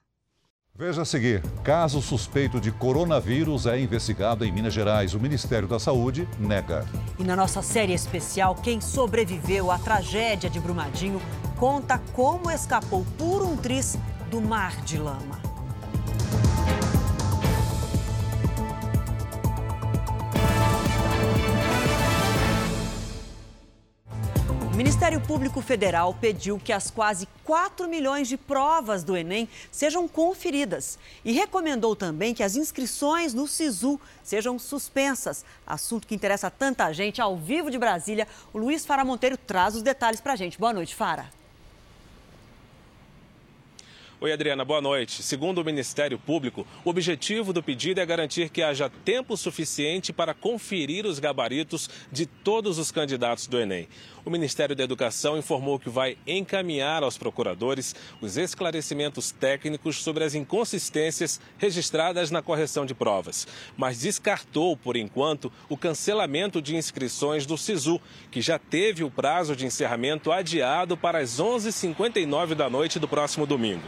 Veja 0.77 1.03
a 1.03 1.05
seguir: 1.05 1.41
caso 1.63 2.03
suspeito 2.03 2.61
de 2.61 2.73
coronavírus 2.73 3.65
é 3.65 3.79
investigado 3.79 4.45
em 4.45 4.51
Minas 4.51 4.75
Gerais. 4.75 5.15
O 5.15 5.21
Ministério 5.21 5.69
da 5.69 5.79
Saúde 5.79 6.29
nega. 6.37 6.85
E 7.17 7.23
na 7.23 7.37
nossa 7.37 7.63
série 7.63 7.93
especial, 7.93 8.57
quem 8.57 8.81
sobreviveu 8.81 9.71
à 9.71 9.79
tragédia 9.79 10.51
de 10.51 10.59
Brumadinho 10.59 11.23
conta 11.61 11.97
como 12.13 12.51
escapou 12.51 13.07
por 13.17 13.45
um 13.45 13.57
triz 13.57 13.97
do 14.33 14.41
mar 14.41 14.75
de 14.83 14.99
lama. 14.99 15.44
O 24.75 24.77
Ministério 24.77 25.21
Público 25.21 25.63
Federal 25.63 26.13
pediu 26.21 26.59
que 26.59 26.73
as 26.73 26.91
quase 26.91 27.29
4 27.45 27.87
milhões 27.89 28.27
de 28.27 28.37
provas 28.37 29.05
do 29.05 29.17
Enem 29.17 29.49
sejam 29.71 30.09
conferidas 30.09 30.99
e 31.25 31.31
recomendou 31.31 31.95
também 31.95 32.35
que 32.35 32.43
as 32.43 32.57
inscrições 32.57 33.33
no 33.33 33.47
SISU 33.47 34.01
sejam 34.25 34.59
suspensas. 34.59 35.45
Assunto 35.65 36.09
que 36.09 36.15
interessa 36.17 36.51
tanta 36.51 36.93
gente. 36.93 37.21
Ao 37.21 37.37
vivo 37.37 37.71
de 37.71 37.79
Brasília, 37.79 38.27
o 38.53 38.59
Luiz 38.59 38.85
Fara 38.85 39.05
Monteiro 39.05 39.37
traz 39.37 39.77
os 39.77 39.83
detalhes 39.83 40.21
para 40.21 40.33
a 40.33 40.37
gente. 40.37 40.59
Boa 40.59 40.73
noite, 40.73 40.93
Fara. 40.93 41.44
Oi, 44.25 44.33
Adriana, 44.33 44.65
boa 44.65 44.81
noite. 44.81 45.23
Segundo 45.23 45.59
o 45.59 45.65
Ministério 45.67 46.19
Público, 46.19 46.67
o 46.83 46.89
objetivo 46.89 47.53
do 47.53 47.63
pedido 47.63 48.01
é 48.01 48.07
garantir 48.07 48.49
que 48.49 48.63
haja 48.63 48.91
tempo 49.05 49.37
suficiente 49.37 50.15
para 50.15 50.33
conferir 50.33 51.05
os 51.05 51.19
gabaritos 51.19 51.91
de 52.11 52.25
todos 52.25 52.79
os 52.79 52.91
candidatos 52.91 53.47
do 53.47 53.61
Enem. 53.61 53.87
O 54.25 54.31
Ministério 54.31 54.75
da 54.75 54.83
Educação 54.83 55.37
informou 55.37 55.79
que 55.79 55.91
vai 55.91 56.17
encaminhar 56.27 57.03
aos 57.03 57.19
procuradores 57.19 57.95
os 58.23 58.39
esclarecimentos 58.39 59.31
técnicos 59.31 60.03
sobre 60.03 60.25
as 60.25 60.35
inconsistências 60.35 61.39
registradas 61.59 62.31
na 62.31 62.41
correção 62.41 62.87
de 62.87 62.95
provas, 62.95 63.47
mas 63.77 64.01
descartou, 64.01 64.75
por 64.75 64.97
enquanto, 64.97 65.53
o 65.69 65.77
cancelamento 65.77 66.63
de 66.63 66.75
inscrições 66.75 67.45
do 67.45 67.59
SISU, 67.59 68.01
que 68.31 68.41
já 68.41 68.59
teve 68.59 69.05
o 69.05 69.11
prazo 69.11 69.55
de 69.55 69.67
encerramento 69.67 70.33
adiado 70.33 70.97
para 70.97 71.19
as 71.19 71.39
11h59 71.39 72.55
da 72.55 72.71
noite 72.71 72.99
do 72.99 73.07
próximo 73.07 73.45
domingo. 73.45 73.85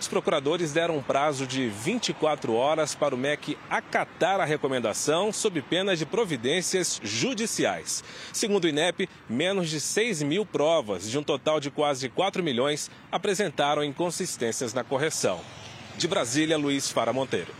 Os 0.00 0.08
procuradores 0.08 0.72
deram 0.72 0.96
um 0.96 1.02
prazo 1.02 1.46
de 1.46 1.68
24 1.68 2.54
horas 2.54 2.94
para 2.94 3.14
o 3.14 3.18
MEC 3.18 3.56
acatar 3.68 4.40
a 4.40 4.44
recomendação 4.44 5.32
sob 5.32 5.60
pena 5.62 5.94
de 5.94 6.06
providências 6.06 7.00
judiciais. 7.02 8.02
Segundo 8.32 8.64
o 8.64 8.68
INEP, 8.68 9.08
menos 9.28 9.68
de 9.68 9.80
6 9.80 10.22
mil 10.22 10.46
provas, 10.46 11.10
de 11.10 11.18
um 11.18 11.22
total 11.22 11.60
de 11.60 11.70
quase 11.70 12.08
4 12.08 12.42
milhões, 12.42 12.90
apresentaram 13.10 13.84
inconsistências 13.84 14.72
na 14.72 14.82
correção. 14.82 15.40
De 15.96 16.08
Brasília, 16.08 16.56
Luiz 16.56 16.90
Fara 16.90 17.12
Monteiro. 17.12 17.52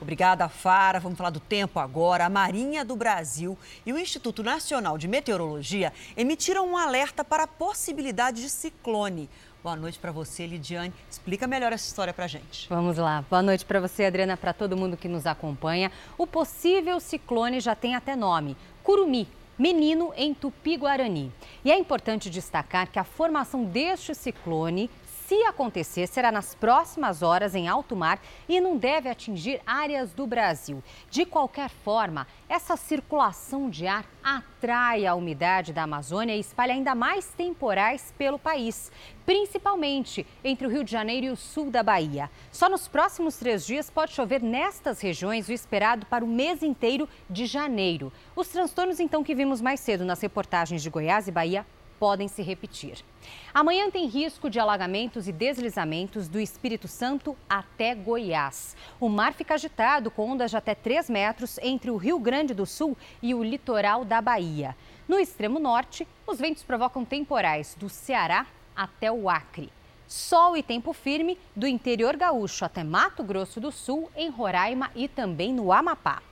Obrigada, 0.00 0.46
Fara. 0.48 1.00
Vamos 1.00 1.16
falar 1.16 1.30
do 1.30 1.40
tempo 1.40 1.80
agora. 1.80 2.26
A 2.26 2.28
Marinha 2.28 2.84
do 2.84 2.94
Brasil 2.94 3.58
e 3.84 3.92
o 3.92 3.98
Instituto 3.98 4.42
Nacional 4.42 4.98
de 4.98 5.08
Meteorologia 5.08 5.92
emitiram 6.16 6.68
um 6.68 6.76
alerta 6.76 7.24
para 7.24 7.44
a 7.44 7.46
possibilidade 7.46 8.42
de 8.42 8.50
ciclone. 8.50 9.28
Boa 9.66 9.74
noite 9.74 9.98
para 9.98 10.12
você, 10.12 10.46
Lidiane. 10.46 10.94
Explica 11.10 11.44
melhor 11.44 11.72
essa 11.72 11.88
história 11.88 12.14
para 12.14 12.28
gente. 12.28 12.68
Vamos 12.68 12.98
lá. 12.98 13.24
Boa 13.28 13.42
noite 13.42 13.64
para 13.64 13.80
você, 13.80 14.04
Adriana, 14.04 14.36
para 14.36 14.52
todo 14.52 14.76
mundo 14.76 14.96
que 14.96 15.08
nos 15.08 15.26
acompanha. 15.26 15.90
O 16.16 16.24
possível 16.24 17.00
ciclone 17.00 17.58
já 17.58 17.74
tem 17.74 17.96
até 17.96 18.14
nome: 18.14 18.56
Curumi. 18.84 19.26
Menino 19.58 20.12
em 20.16 20.32
Tupi-Guarani. 20.32 21.32
E 21.64 21.72
é 21.72 21.76
importante 21.76 22.30
destacar 22.30 22.88
que 22.92 22.98
a 23.00 23.02
formação 23.02 23.64
deste 23.64 24.14
ciclone 24.14 24.88
se 25.26 25.42
acontecer, 25.42 26.06
será 26.06 26.30
nas 26.30 26.54
próximas 26.54 27.20
horas 27.20 27.56
em 27.56 27.66
alto 27.66 27.96
mar 27.96 28.20
e 28.48 28.60
não 28.60 28.76
deve 28.76 29.08
atingir 29.08 29.60
áreas 29.66 30.12
do 30.12 30.24
Brasil. 30.24 30.80
De 31.10 31.26
qualquer 31.26 31.68
forma, 31.68 32.28
essa 32.48 32.76
circulação 32.76 33.68
de 33.68 33.88
ar 33.88 34.04
atrai 34.22 35.04
a 35.04 35.16
umidade 35.16 35.72
da 35.72 35.82
Amazônia 35.82 36.36
e 36.36 36.40
espalha 36.40 36.74
ainda 36.74 36.94
mais 36.94 37.32
temporais 37.36 38.14
pelo 38.16 38.38
país, 38.38 38.92
principalmente 39.24 40.24
entre 40.44 40.64
o 40.64 40.70
Rio 40.70 40.84
de 40.84 40.92
Janeiro 40.92 41.26
e 41.26 41.30
o 41.30 41.36
sul 41.36 41.72
da 41.72 41.82
Bahia. 41.82 42.30
Só 42.52 42.68
nos 42.68 42.86
próximos 42.86 43.36
três 43.36 43.66
dias 43.66 43.90
pode 43.90 44.12
chover 44.12 44.40
nestas 44.40 45.00
regiões 45.00 45.48
o 45.48 45.52
esperado 45.52 46.06
para 46.06 46.24
o 46.24 46.28
mês 46.28 46.62
inteiro 46.62 47.08
de 47.28 47.46
janeiro. 47.46 48.12
Os 48.36 48.46
transtornos, 48.46 49.00
então, 49.00 49.24
que 49.24 49.34
vimos 49.34 49.60
mais 49.60 49.80
cedo 49.80 50.04
nas 50.04 50.20
reportagens 50.20 50.82
de 50.82 50.88
Goiás 50.88 51.26
e 51.26 51.32
Bahia 51.32 51.66
podem 51.98 52.28
se 52.28 52.42
repetir. 52.42 53.04
Amanhã 53.52 53.90
tem 53.90 54.06
risco 54.06 54.48
de 54.48 54.60
alagamentos 54.60 55.26
e 55.26 55.32
deslizamentos 55.32 56.28
do 56.28 56.38
Espírito 56.38 56.86
Santo 56.86 57.36
até 57.48 57.94
Goiás. 57.94 58.76
O 59.00 59.08
mar 59.08 59.32
fica 59.32 59.54
agitado 59.54 60.10
com 60.10 60.30
ondas 60.30 60.50
de 60.50 60.56
até 60.56 60.74
3 60.74 61.10
metros 61.10 61.58
entre 61.62 61.90
o 61.90 61.96
Rio 61.96 62.18
Grande 62.18 62.54
do 62.54 62.66
Sul 62.66 62.96
e 63.22 63.34
o 63.34 63.42
litoral 63.42 64.04
da 64.04 64.20
Bahia. 64.20 64.76
No 65.08 65.18
extremo 65.18 65.58
norte, 65.58 66.06
os 66.26 66.38
ventos 66.38 66.62
provocam 66.62 67.04
temporais 67.04 67.76
do 67.78 67.88
Ceará 67.88 68.46
até 68.74 69.10
o 69.10 69.28
Acre. 69.28 69.72
Sol 70.06 70.56
e 70.56 70.62
tempo 70.62 70.92
firme 70.92 71.36
do 71.54 71.66
interior 71.66 72.16
gaúcho 72.16 72.64
até 72.64 72.84
Mato 72.84 73.24
Grosso 73.24 73.60
do 73.60 73.72
Sul, 73.72 74.10
em 74.14 74.30
Roraima 74.30 74.90
e 74.94 75.08
também 75.08 75.52
no 75.52 75.72
Amapá. 75.72 76.22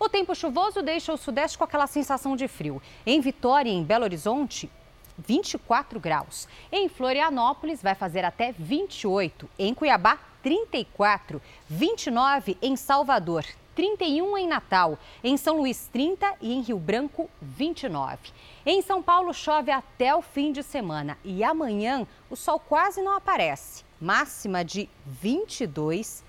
O 0.00 0.08
tempo 0.08 0.34
chuvoso 0.34 0.82
deixa 0.82 1.12
o 1.12 1.16
sudeste 1.16 1.58
com 1.58 1.64
aquela 1.64 1.86
sensação 1.86 2.34
de 2.34 2.48
frio. 2.48 2.80
Em 3.04 3.20
Vitória 3.20 3.70
e 3.70 3.74
em 3.74 3.84
Belo 3.84 4.04
Horizonte, 4.04 4.70
24 5.26 5.98
graus. 6.00 6.48
Em 6.70 6.88
Florianópolis, 6.88 7.82
vai 7.82 7.94
fazer 7.94 8.24
até 8.24 8.52
28. 8.52 9.48
Em 9.58 9.74
Cuiabá, 9.74 10.18
34. 10.42 11.40
29 11.68 12.56
em 12.62 12.76
Salvador. 12.76 13.44
31 13.74 14.36
em 14.36 14.46
Natal, 14.46 14.98
em 15.22 15.36
São 15.36 15.56
Luís 15.56 15.88
30 15.92 16.34
e 16.40 16.52
em 16.52 16.60
Rio 16.60 16.78
Branco 16.78 17.30
29. 17.40 18.18
Em 18.66 18.82
São 18.82 19.02
Paulo 19.02 19.32
chove 19.32 19.70
até 19.70 20.14
o 20.14 20.20
fim 20.20 20.52
de 20.52 20.62
semana 20.62 21.16
e 21.24 21.42
amanhã 21.42 22.06
o 22.28 22.36
sol 22.36 22.60
quase 22.60 23.00
não 23.00 23.16
aparece. 23.16 23.84
Máxima 24.00 24.64
de 24.64 24.88
22. 25.06 26.22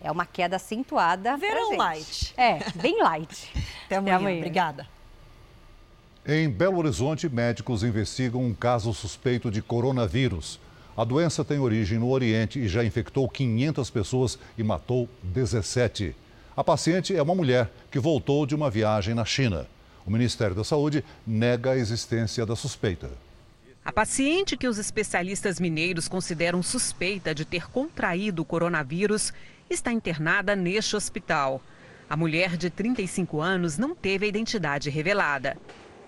É 0.00 0.10
uma 0.10 0.26
queda 0.26 0.56
acentuada. 0.56 1.36
Verão 1.36 1.76
light. 1.76 2.34
É, 2.36 2.58
bem 2.74 3.02
light. 3.02 3.50
Até 3.86 3.96
amanhã. 3.96 4.16
Até 4.16 4.22
amanhã. 4.22 4.36
Obrigada. 4.38 4.97
Em 6.26 6.48
Belo 6.48 6.78
Horizonte, 6.78 7.28
médicos 7.28 7.82
investigam 7.82 8.44
um 8.44 8.52
caso 8.52 8.92
suspeito 8.92 9.50
de 9.50 9.62
coronavírus. 9.62 10.60
A 10.96 11.04
doença 11.04 11.44
tem 11.44 11.58
origem 11.58 11.98
no 11.98 12.10
Oriente 12.10 12.58
e 12.58 12.68
já 12.68 12.84
infectou 12.84 13.28
500 13.28 13.88
pessoas 13.88 14.38
e 14.56 14.62
matou 14.62 15.08
17. 15.22 16.14
A 16.56 16.64
paciente 16.64 17.16
é 17.16 17.22
uma 17.22 17.34
mulher 17.34 17.70
que 17.90 17.98
voltou 17.98 18.44
de 18.44 18.54
uma 18.54 18.68
viagem 18.68 19.14
na 19.14 19.24
China. 19.24 19.66
O 20.04 20.10
Ministério 20.10 20.56
da 20.56 20.64
Saúde 20.64 21.04
nega 21.26 21.70
a 21.70 21.76
existência 21.76 22.44
da 22.44 22.56
suspeita. 22.56 23.10
A 23.84 23.92
paciente 23.92 24.56
que 24.56 24.68
os 24.68 24.76
especialistas 24.76 25.58
mineiros 25.58 26.08
consideram 26.08 26.62
suspeita 26.62 27.34
de 27.34 27.44
ter 27.44 27.70
contraído 27.70 28.42
o 28.42 28.44
coronavírus 28.44 29.32
está 29.70 29.92
internada 29.92 30.54
neste 30.54 30.94
hospital. 30.94 31.62
A 32.10 32.16
mulher 32.16 32.56
de 32.56 32.68
35 32.70 33.40
anos 33.40 33.78
não 33.78 33.94
teve 33.94 34.26
a 34.26 34.28
identidade 34.28 34.90
revelada. 34.90 35.56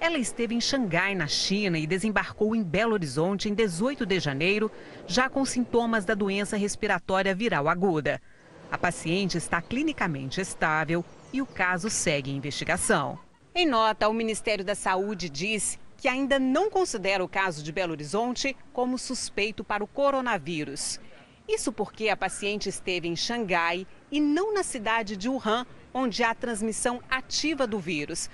Ela 0.00 0.16
esteve 0.16 0.54
em 0.54 0.60
Xangai, 0.62 1.14
na 1.14 1.26
China, 1.26 1.78
e 1.78 1.86
desembarcou 1.86 2.56
em 2.56 2.62
Belo 2.62 2.94
Horizonte 2.94 3.50
em 3.50 3.54
18 3.54 4.06
de 4.06 4.18
janeiro, 4.18 4.72
já 5.06 5.28
com 5.28 5.44
sintomas 5.44 6.06
da 6.06 6.14
doença 6.14 6.56
respiratória 6.56 7.34
viral 7.34 7.68
aguda. 7.68 8.18
A 8.72 8.78
paciente 8.78 9.36
está 9.36 9.60
clinicamente 9.60 10.40
estável 10.40 11.04
e 11.30 11.42
o 11.42 11.46
caso 11.46 11.90
segue 11.90 12.30
em 12.30 12.36
investigação. 12.36 13.18
Em 13.54 13.66
nota, 13.66 14.08
o 14.08 14.14
Ministério 14.14 14.64
da 14.64 14.74
Saúde 14.74 15.28
disse 15.28 15.78
que 15.98 16.08
ainda 16.08 16.38
não 16.38 16.70
considera 16.70 17.22
o 17.22 17.28
caso 17.28 17.62
de 17.62 17.70
Belo 17.70 17.92
Horizonte 17.92 18.56
como 18.72 18.96
suspeito 18.96 19.62
para 19.62 19.84
o 19.84 19.86
coronavírus. 19.86 20.98
Isso 21.46 21.72
porque 21.72 22.08
a 22.08 22.16
paciente 22.16 22.70
esteve 22.70 23.06
em 23.06 23.16
Xangai 23.16 23.86
e 24.10 24.18
não 24.18 24.54
na 24.54 24.62
cidade 24.62 25.14
de 25.14 25.28
Wuhan, 25.28 25.66
onde 25.92 26.22
há 26.22 26.34
transmissão 26.34 27.02
ativa 27.10 27.66
do 27.66 27.78
vírus. 27.78 28.30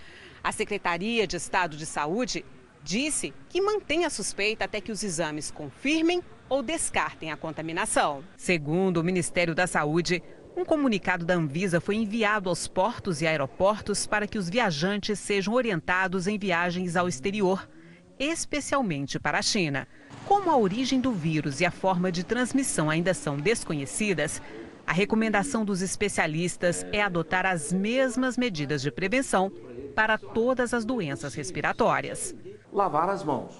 A 0.46 0.52
Secretaria 0.52 1.26
de 1.26 1.36
Estado 1.36 1.76
de 1.76 1.84
Saúde 1.84 2.44
disse 2.84 3.34
que 3.48 3.60
mantém 3.60 4.04
a 4.04 4.10
suspeita 4.10 4.64
até 4.64 4.80
que 4.80 4.92
os 4.92 5.02
exames 5.02 5.50
confirmem 5.50 6.22
ou 6.48 6.62
descartem 6.62 7.32
a 7.32 7.36
contaminação. 7.36 8.22
Segundo 8.36 8.98
o 8.98 9.02
Ministério 9.02 9.56
da 9.56 9.66
Saúde, 9.66 10.22
um 10.56 10.64
comunicado 10.64 11.24
da 11.24 11.34
Anvisa 11.34 11.80
foi 11.80 11.96
enviado 11.96 12.48
aos 12.48 12.68
portos 12.68 13.20
e 13.20 13.26
aeroportos 13.26 14.06
para 14.06 14.28
que 14.28 14.38
os 14.38 14.48
viajantes 14.48 15.18
sejam 15.18 15.52
orientados 15.52 16.28
em 16.28 16.38
viagens 16.38 16.94
ao 16.94 17.08
exterior, 17.08 17.68
especialmente 18.16 19.18
para 19.18 19.40
a 19.40 19.42
China. 19.42 19.88
Como 20.26 20.48
a 20.48 20.56
origem 20.56 21.00
do 21.00 21.10
vírus 21.10 21.60
e 21.60 21.66
a 21.66 21.72
forma 21.72 22.12
de 22.12 22.22
transmissão 22.22 22.88
ainda 22.88 23.12
são 23.14 23.36
desconhecidas, 23.36 24.40
a 24.86 24.92
recomendação 24.92 25.64
dos 25.64 25.82
especialistas 25.82 26.86
é 26.92 27.02
adotar 27.02 27.44
as 27.44 27.72
mesmas 27.72 28.38
medidas 28.38 28.80
de 28.80 28.92
prevenção 28.92 29.50
para 29.96 30.18
todas 30.18 30.74
as 30.74 30.84
doenças 30.84 31.34
respiratórias. 31.34 32.34
Lavar 32.70 33.08
as 33.08 33.24
mãos. 33.24 33.54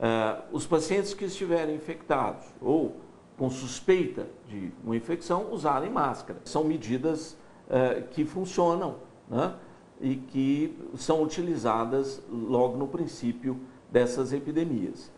Uh, 0.00 0.42
os 0.50 0.66
pacientes 0.66 1.12
que 1.12 1.26
estiverem 1.26 1.76
infectados 1.76 2.46
ou 2.62 2.96
com 3.36 3.50
suspeita 3.50 4.26
de 4.48 4.72
uma 4.82 4.96
infecção 4.96 5.52
usarem 5.52 5.90
máscara. 5.90 6.38
São 6.44 6.62
medidas 6.62 7.38
eh, 7.70 8.02
que 8.10 8.26
funcionam 8.26 8.96
né? 9.30 9.54
e 9.98 10.16
que 10.16 10.76
são 10.98 11.22
utilizadas 11.22 12.20
logo 12.30 12.76
no 12.76 12.86
princípio 12.86 13.58
dessas 13.90 14.34
epidemias. 14.34 15.10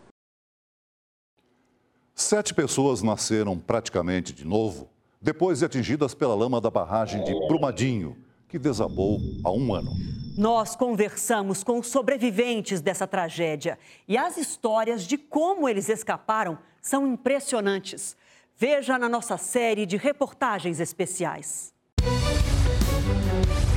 Sete 2.15 2.53
pessoas 2.53 3.01
nasceram 3.01 3.59
praticamente 3.59 4.31
de 4.31 4.45
novo 4.45 4.87
depois 5.19 5.59
de 5.59 5.65
atingidas 5.65 6.13
pela 6.13 6.33
lama 6.33 6.61
da 6.61 6.69
barragem 6.69 7.25
de 7.25 7.33
Brumadinho, 7.47 8.15
que 8.47 8.57
desabou 8.57 9.19
há 9.43 9.51
um 9.51 9.73
ano. 9.73 9.91
Nós 10.35 10.75
conversamos 10.75 11.63
com 11.63 11.83
sobreviventes 11.83 12.81
dessa 12.81 13.05
tragédia 13.05 13.77
e 14.07 14.17
as 14.17 14.35
histórias 14.35 15.05
de 15.05 15.15
como 15.15 15.69
eles 15.69 15.89
escaparam 15.89 16.57
são 16.81 17.07
impressionantes. 17.07 18.17
Veja 18.57 18.97
na 18.97 19.07
nossa 19.07 19.37
série 19.37 19.85
de 19.85 19.95
reportagens 19.95 20.79
especiais. 20.79 21.71
Doutora, 22.01 23.72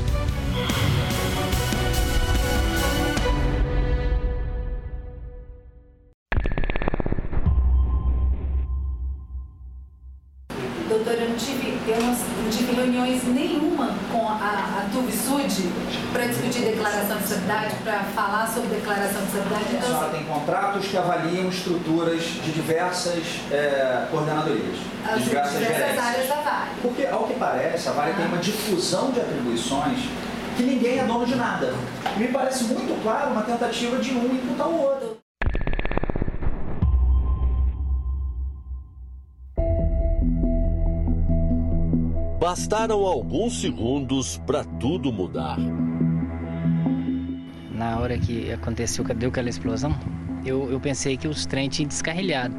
reuniões 12.97 13.23
nenhuma 13.25 13.95
com 14.11 14.27
a, 14.27 14.33
a 14.33 14.89
Tuvisud 14.93 15.47
para 16.13 16.27
discutir 16.27 16.61
declaração 16.61 17.19
de 17.19 17.29
sanidade, 17.29 17.75
para 17.85 18.01
falar 18.15 18.49
sobre 18.49 18.69
declaração 18.69 19.23
de 19.25 19.33
sanidade. 19.33 19.65
Então, 19.71 19.89
a 19.89 19.99
senhora 19.99 20.09
tem 20.11 20.25
contratos 20.25 20.87
que 20.87 20.97
avaliam 20.97 21.49
estruturas 21.49 22.23
de 22.23 22.53
diversas 22.53 23.41
é, 23.51 24.07
coordenadorias, 24.11 24.79
de 25.17 25.23
diversas, 25.23 25.59
diversas 25.59 25.99
áreas 25.99 26.29
da 26.29 26.37
Vale. 26.37 26.71
Porque, 26.81 27.07
ao 27.07 27.25
que 27.25 27.35
parece, 27.35 27.89
a 27.89 27.93
Vale 27.93 28.13
ah. 28.13 28.17
tem 28.17 28.27
uma 28.27 28.39
difusão 28.39 29.11
de 29.11 29.21
atribuições 29.21 29.99
que 30.57 30.63
ninguém 30.63 30.99
é 30.99 31.05
dono 31.05 31.27
de 31.27 31.35
nada. 31.35 31.75
Me 32.17 32.29
parece 32.29 32.65
muito 32.65 33.03
claro 33.03 33.31
uma 33.31 33.43
tentativa 33.43 33.99
de 33.99 34.13
um 34.13 34.25
imputar 34.25 34.69
o 34.69 34.81
outro. 34.81 35.26
Bastaram 42.57 43.05
alguns 43.05 43.61
segundos 43.61 44.39
para 44.47 44.65
tudo 44.65 45.13
mudar. 45.13 45.59
Na 47.71 48.01
hora 48.01 48.17
que 48.17 48.51
aconteceu, 48.51 49.05
que 49.05 49.13
deu 49.13 49.29
aquela 49.29 49.51
explosão, 49.51 49.95
eu, 50.43 50.73
eu 50.73 50.81
pensei 50.81 51.19
que 51.19 51.29
os 51.29 51.45
trens 51.45 51.77
tinham 51.77 51.87
descarrilhado. 51.87 52.57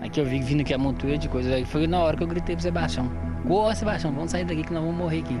Aí 0.00 0.08
que 0.08 0.20
eu 0.20 0.24
vi 0.24 0.38
vindo 0.40 0.60
aqui 0.60 0.72
a 0.72 0.78
montanha 0.78 1.18
de 1.18 1.28
coisas. 1.28 1.52
Aí 1.52 1.64
foi 1.64 1.88
na 1.88 1.98
hora 1.98 2.16
que 2.16 2.22
eu 2.22 2.28
gritei 2.28 2.54
pro 2.54 2.62
Sebastião: 2.62 3.10
Corre, 3.48 3.74
Sebastião, 3.74 4.12
vamos 4.12 4.30
sair 4.30 4.44
daqui 4.44 4.62
que 4.62 4.72
nós 4.72 4.84
vamos 4.84 4.96
morrer 4.96 5.18
aqui. 5.18 5.36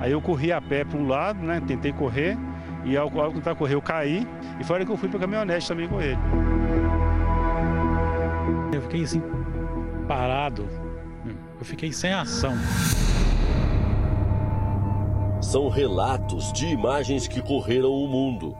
Aí 0.00 0.10
eu 0.10 0.20
corri 0.20 0.50
a 0.50 0.60
pé 0.60 0.84
para 0.84 0.98
um 0.98 1.06
lado, 1.06 1.40
né? 1.46 1.62
Tentei 1.64 1.92
correr. 1.92 2.36
E 2.84 2.96
ao, 2.96 3.20
ao 3.20 3.32
tentar 3.32 3.54
correr, 3.54 3.74
eu 3.74 3.82
caí. 3.82 4.26
E 4.58 4.64
foi 4.64 4.74
hora 4.74 4.84
que 4.84 4.90
eu 4.90 4.96
fui 4.96 5.08
para 5.08 5.20
caminhonete 5.20 5.68
também 5.68 5.86
com 5.86 6.02
ele. 6.02 6.18
Eu 8.72 8.82
fiquei 8.82 9.04
assim, 9.04 9.22
parado, 10.08 10.68
eu 11.58 11.64
fiquei 11.64 11.92
sem 11.92 12.12
ação. 12.12 12.54
São 15.40 15.68
relatos 15.68 16.52
de 16.52 16.66
imagens 16.66 17.28
que 17.28 17.40
correram 17.40 17.92
o 17.92 18.08
mundo. 18.08 18.56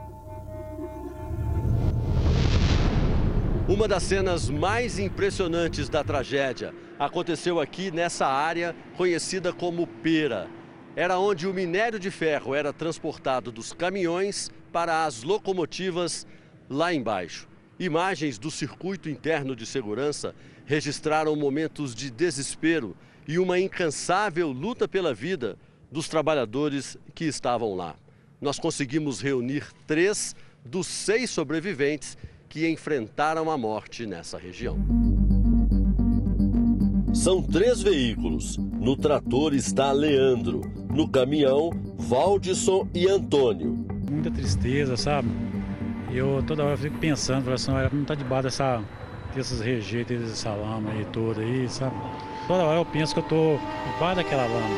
Uma 3.69 3.89
das 3.89 4.05
cenas 4.05 4.49
mais 4.49 4.99
impressionantes 4.99 5.89
da 5.89 6.05
tragédia 6.05 6.73
aconteceu 6.99 7.61
aqui 7.61 7.91
nessa 7.91 8.27
área 8.27 8.75
conhecida 8.97 9.53
como 9.53 9.87
Pera. 9.87 10.49
Era 10.95 11.19
onde 11.19 11.47
o 11.47 11.53
minério 11.53 11.99
de 11.99 12.11
ferro 12.11 12.55
era 12.55 12.73
transportado 12.73 13.51
dos 13.51 13.73
caminhões 13.73 14.51
para 14.73 15.05
as 15.05 15.25
locomotivas 15.25 16.27
lá 16.71 16.95
embaixo. 16.95 17.49
Imagens 17.79 18.39
do 18.39 18.51
circuito 18.51 19.11
interno 19.11 19.57
de 19.57 19.67
segurança 19.67 20.35
registraram 20.67 21.35
momentos 21.37 21.95
de 21.95 22.11
desespero 22.11 22.95
e 23.27 23.39
uma 23.39 23.59
incansável 23.59 24.51
luta 24.51 24.87
pela 24.87 25.15
vida 25.15 25.57
dos 25.91 26.09
trabalhadores 26.09 26.99
que 27.15 27.25
estavam 27.25 27.75
lá. 27.75 27.95
Nós 28.41 28.59
conseguimos 28.59 29.21
reunir 29.21 29.65
três 29.87 30.35
dos 30.65 30.87
seis 30.87 31.31
sobreviventes 31.31 32.19
que 32.49 32.69
enfrentaram 32.69 33.51
a 33.51 33.57
morte 33.57 34.05
nessa 34.05 34.37
região. 34.37 34.77
São 37.15 37.43
três 37.43 37.81
veículos. 37.81 38.59
No 38.59 38.97
trator 38.97 39.55
está 39.55 39.91
Leandro, 39.91 40.61
no 40.91 41.09
caminhão, 41.09 41.71
Valdisson 41.97 42.87
e 42.95 43.09
Antônio. 43.09 43.87
Muita 44.11 44.31
tristeza, 44.31 44.97
sabe? 44.97 45.29
Eu 46.13 46.43
toda 46.47 46.65
hora 46.65 46.77
fico 46.77 46.99
pensando, 46.99 47.51
assim, 47.53 47.71
não 47.93 48.03
está 48.03 48.15
debaixo 48.15 48.45
dessa 48.45 48.85
desses 49.37 49.61
rejeitos, 49.61 50.19
dessa 50.19 50.51
lama 50.51 50.91
aí 50.91 51.05
toda 51.13 51.43
aí, 51.43 51.69
sabe? 51.69 51.95
Toda 52.49 52.65
hora 52.65 52.79
eu 52.79 52.85
penso 52.85 53.15
que 53.15 53.21
eu 53.21 53.25
tô 53.25 53.59
debaixo 53.93 54.17
daquela 54.17 54.47
lama. 54.47 54.77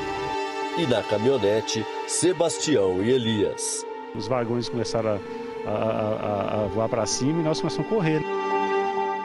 E 0.77 0.87
na 0.87 1.03
caminhonete, 1.03 1.87
Sebastião 2.07 3.03
e 3.03 3.11
Elias. 3.11 3.87
Os 4.15 4.27
vagões 4.27 4.69
começaram 4.69 5.21
a, 5.67 5.71
a, 5.71 5.73
a, 5.73 6.65
a 6.65 6.67
voar 6.69 6.89
para 6.89 7.07
cima 7.07 7.41
e 7.41 7.45
nós 7.45 7.61
começamos 7.61 7.87
a 7.87 7.95
correr. 7.95 8.23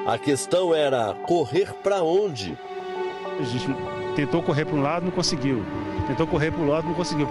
A 0.05 0.17
questão 0.17 0.73
era 0.73 1.13
correr 1.25 1.73
para 1.75 2.03
onde? 2.03 2.57
A 3.39 3.43
gente 3.43 3.67
tentou 4.15 4.43
correr 4.43 4.65
para 4.65 4.75
um 4.75 4.81
lado, 4.81 5.05
não 5.05 5.11
conseguiu. 5.11 5.63
Tentou 6.07 6.27
correr 6.27 6.51
para 6.51 6.61
o 6.61 6.67
lado, 6.67 6.87
não 6.87 6.93
conseguiu. 6.93 7.27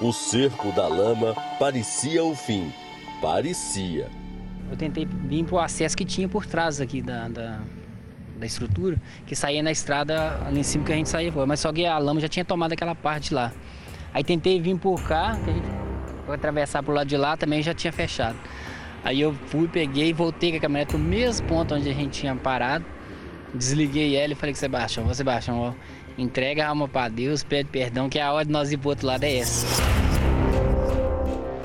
O 0.00 0.12
cerco 0.12 0.72
da 0.72 0.86
lama 0.86 1.34
parecia 1.58 2.24
o 2.24 2.34
fim. 2.34 2.72
Parecia. 3.20 4.23
Eu 4.70 4.76
tentei 4.76 5.06
vir 5.06 5.44
para 5.44 5.54
o 5.54 5.58
acesso 5.58 5.96
que 5.96 6.04
tinha 6.04 6.28
por 6.28 6.46
trás 6.46 6.80
aqui 6.80 7.02
da, 7.02 7.28
da, 7.28 7.60
da, 8.38 8.46
estrutura, 8.46 8.96
que 9.26 9.36
saía 9.36 9.62
na 9.62 9.70
estrada 9.70 10.40
ali 10.46 10.60
em 10.60 10.62
cima 10.62 10.84
que 10.84 10.92
a 10.92 10.96
gente 10.96 11.08
saía, 11.08 11.32
mas 11.46 11.60
só 11.60 11.72
que 11.72 11.86
a 11.86 11.98
lama 11.98 12.20
já 12.20 12.28
tinha 12.28 12.44
tomado 12.44 12.72
aquela 12.72 12.94
parte 12.94 13.32
lá. 13.32 13.52
Aí 14.12 14.24
tentei 14.24 14.60
vir 14.60 14.78
por 14.78 15.02
cá, 15.02 15.38
que 15.44 15.50
a 15.50 15.52
gente 15.52 15.66
foi 16.24 16.34
atravessar 16.34 16.82
para 16.82 16.92
o 16.92 16.94
lado 16.94 17.06
de 17.06 17.16
lá, 17.16 17.36
também 17.36 17.62
já 17.62 17.74
tinha 17.74 17.92
fechado. 17.92 18.36
Aí 19.04 19.20
eu 19.20 19.34
fui, 19.46 19.68
peguei 19.68 20.12
voltei 20.12 20.50
com 20.52 20.56
a 20.56 20.60
caminhonete 20.60 20.96
no 20.96 20.98
mesmo 20.98 21.46
ponto 21.46 21.74
onde 21.74 21.88
a 21.90 21.92
gente 21.92 22.20
tinha 22.20 22.34
parado. 22.34 22.84
Desliguei 23.52 24.16
ela 24.16 24.32
e 24.32 24.36
falei 24.36 24.54
com 24.54 24.58
Sebastião, 24.58 25.06
ô 25.06 25.14
Sebastião, 25.14 25.60
ó, 25.60 25.72
entrega 26.16 26.64
a 26.64 26.68
alma 26.68 26.88
para 26.88 27.08
Deus, 27.08 27.44
pede 27.44 27.68
perdão, 27.68 28.08
que 28.08 28.18
a 28.18 28.32
hora 28.32 28.44
de 28.44 28.50
nós 28.50 28.72
ir 28.72 28.78
pro 28.78 28.90
outro 28.90 29.06
lado 29.06 29.24
é 29.24 29.36
essa. 29.36 29.66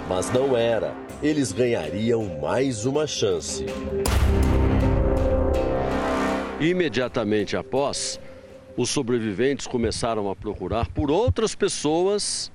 Mas 0.08 0.32
não 0.32 0.58
era 0.58 0.94
eles 1.22 1.52
ganhariam 1.52 2.40
mais 2.40 2.86
uma 2.86 3.06
chance. 3.06 3.66
Imediatamente 6.60 7.58
após, 7.58 8.20
os 8.78 8.90
sobreviventes 8.90 9.68
começaram 9.68 10.30
a 10.30 10.36
procurar 10.36 10.88
por 10.90 11.12
outras 11.12 11.56
pessoas 11.56 12.52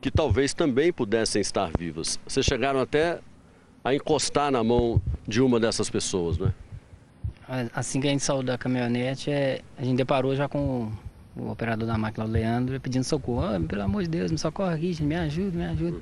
que 0.00 0.10
talvez 0.10 0.54
também 0.54 0.92
pudessem 0.92 1.40
estar 1.40 1.70
vivas. 1.78 2.18
Vocês 2.26 2.46
chegaram 2.46 2.80
até 2.80 3.20
a 3.84 3.94
encostar 3.94 4.50
na 4.50 4.64
mão 4.64 5.00
de 5.26 5.42
uma 5.42 5.60
dessas 5.60 5.90
pessoas, 5.90 6.38
não 6.38 6.48
é? 6.48 6.52
Assim 7.74 8.00
que 8.00 8.08
a 8.08 8.10
gente 8.10 8.24
saiu 8.24 8.42
da 8.42 8.58
caminhonete, 8.58 9.30
é, 9.30 9.60
a 9.78 9.84
gente 9.84 9.98
deparou 9.98 10.34
já 10.34 10.48
com 10.48 10.90
o 11.36 11.50
operador 11.50 11.86
da 11.86 11.96
máquina, 11.96 12.24
o 12.24 12.28
Leandro, 12.28 12.80
pedindo 12.80 13.04
socorro. 13.04 13.54
Oh, 13.54 13.60
pelo 13.68 13.82
amor 13.82 14.02
de 14.02 14.08
Deus, 14.08 14.32
me 14.32 14.38
socorre 14.38 14.74
aqui, 14.74 15.02
me 15.02 15.14
ajuda, 15.14 15.56
me 15.56 15.64
ajuda. 15.66 16.00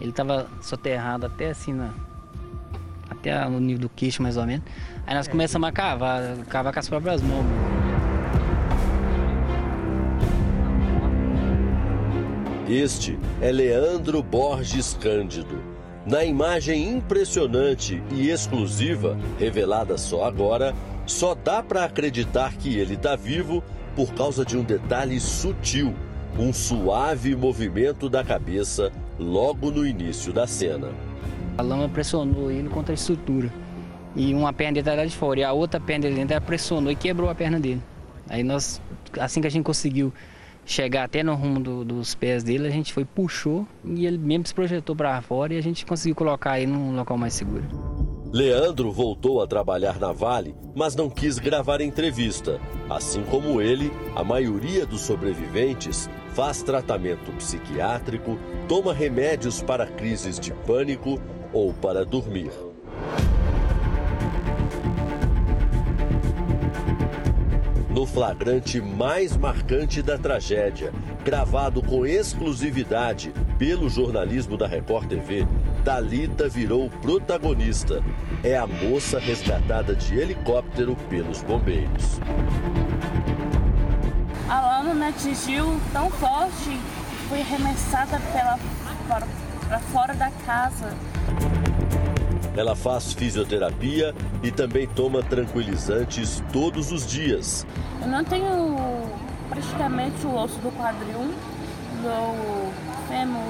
Ele 0.00 0.10
estava 0.10 0.46
soterrado 0.60 1.26
até 1.26 1.50
assim, 1.50 1.72
na, 1.72 1.90
até 3.10 3.48
no 3.48 3.58
nível 3.60 3.82
do 3.82 3.88
queixo 3.88 4.22
mais 4.22 4.36
ou 4.36 4.46
menos. 4.46 4.64
Aí 5.06 5.14
nós 5.14 5.26
é. 5.26 5.30
começamos 5.30 5.68
a 5.68 5.72
cavar, 5.72 6.36
cavar 6.48 6.72
com 6.72 6.78
as 6.78 6.88
próprias 6.88 7.22
mãos. 7.22 7.44
Este 12.68 13.18
é 13.40 13.50
Leandro 13.50 14.22
Borges 14.22 14.96
Cândido. 15.00 15.58
Na 16.04 16.24
imagem 16.24 16.90
impressionante 16.90 18.02
e 18.10 18.30
exclusiva, 18.30 19.18
revelada 19.38 19.96
só 19.98 20.24
agora, 20.24 20.74
só 21.06 21.34
dá 21.34 21.62
para 21.62 21.84
acreditar 21.84 22.54
que 22.56 22.78
ele 22.78 22.94
está 22.94 23.16
vivo 23.16 23.64
por 23.96 24.12
causa 24.14 24.44
de 24.44 24.56
um 24.56 24.62
detalhe 24.62 25.18
sutil, 25.18 25.94
um 26.38 26.52
suave 26.52 27.34
movimento 27.34 28.08
da 28.08 28.22
cabeça 28.22 28.92
logo 29.18 29.70
no 29.70 29.86
início 29.86 30.32
da 30.32 30.46
cena. 30.46 30.90
A 31.56 31.62
lama 31.62 31.88
pressionou 31.88 32.50
ele 32.50 32.68
contra 32.68 32.92
a 32.92 32.94
estrutura. 32.94 33.52
E 34.14 34.32
uma 34.34 34.52
perna 34.52 34.74
dele 34.74 34.88
estava 34.88 35.06
de 35.06 35.16
fora, 35.16 35.40
e 35.40 35.44
a 35.44 35.52
outra 35.52 35.78
perna 35.80 36.02
dele 36.02 36.16
dentro 36.16 36.40
pressionou 36.42 36.90
e 36.90 36.96
quebrou 36.96 37.28
a 37.28 37.34
perna 37.34 37.58
dele. 37.60 37.82
Aí 38.28 38.42
nós, 38.42 38.80
assim 39.18 39.40
que 39.40 39.46
a 39.46 39.50
gente 39.50 39.64
conseguiu 39.64 40.12
chegar 40.64 41.04
até 41.04 41.22
no 41.22 41.34
rumo 41.34 41.60
do, 41.60 41.84
dos 41.84 42.14
pés 42.14 42.42
dele, 42.42 42.66
a 42.66 42.70
gente 42.70 42.92
foi, 42.92 43.04
puxou 43.04 43.66
e 43.84 44.06
ele 44.06 44.18
mesmo 44.18 44.46
se 44.46 44.54
projetou 44.54 44.94
para 44.94 45.20
fora 45.22 45.54
e 45.54 45.58
a 45.58 45.62
gente 45.62 45.86
conseguiu 45.86 46.14
colocar 46.14 46.60
ele 46.60 46.70
num 46.70 46.94
local 46.94 47.16
mais 47.16 47.32
seguro. 47.32 47.64
Leandro 48.30 48.92
voltou 48.92 49.40
a 49.40 49.46
trabalhar 49.46 49.98
na 49.98 50.12
Vale, 50.12 50.54
mas 50.76 50.94
não 50.94 51.08
quis 51.08 51.38
gravar 51.38 51.80
entrevista. 51.80 52.60
Assim 52.90 53.22
como 53.22 53.62
ele, 53.62 53.90
a 54.14 54.22
maioria 54.22 54.84
dos 54.84 55.00
sobreviventes 55.00 56.10
faz 56.34 56.62
tratamento 56.62 57.32
psiquiátrico, 57.32 58.38
toma 58.68 58.92
remédios 58.92 59.62
para 59.62 59.86
crises 59.86 60.38
de 60.38 60.52
pânico 60.52 61.20
ou 61.52 61.72
para 61.72 62.04
dormir. 62.04 62.50
No 67.90 68.06
flagrante 68.06 68.80
mais 68.80 69.36
marcante 69.36 70.00
da 70.00 70.16
tragédia, 70.16 70.92
gravado 71.24 71.82
com 71.82 72.06
exclusividade 72.06 73.32
pelo 73.58 73.88
jornalismo 73.88 74.56
da 74.56 74.68
Record 74.68 75.08
TV, 75.08 75.44
Dalita 75.82 76.48
virou 76.48 76.88
protagonista. 77.02 78.00
É 78.44 78.56
a 78.56 78.68
moça 78.68 79.18
resgatada 79.18 79.96
de 79.96 80.16
helicóptero 80.16 80.94
pelos 81.10 81.42
bombeiros. 81.42 82.20
Lama 84.88 85.00
me 85.00 85.06
atingiu 85.08 85.78
tão 85.92 86.08
forte, 86.08 86.80
fui 87.28 87.42
arremessada 87.42 88.18
pela 88.32 88.58
para 89.68 89.78
fora 89.80 90.14
da 90.14 90.30
casa. 90.46 90.94
Ela 92.56 92.74
faz 92.74 93.12
fisioterapia 93.12 94.14
e 94.42 94.50
também 94.50 94.88
toma 94.88 95.22
tranquilizantes 95.22 96.42
todos 96.50 96.90
os 96.90 97.06
dias. 97.06 97.66
Eu 98.00 98.08
não 98.08 98.24
tenho 98.24 98.76
praticamente 99.50 100.26
o 100.26 100.34
osso 100.34 100.58
do 100.60 100.72
quadril, 100.72 101.34
meu 102.02 102.72
fêmur 103.08 103.42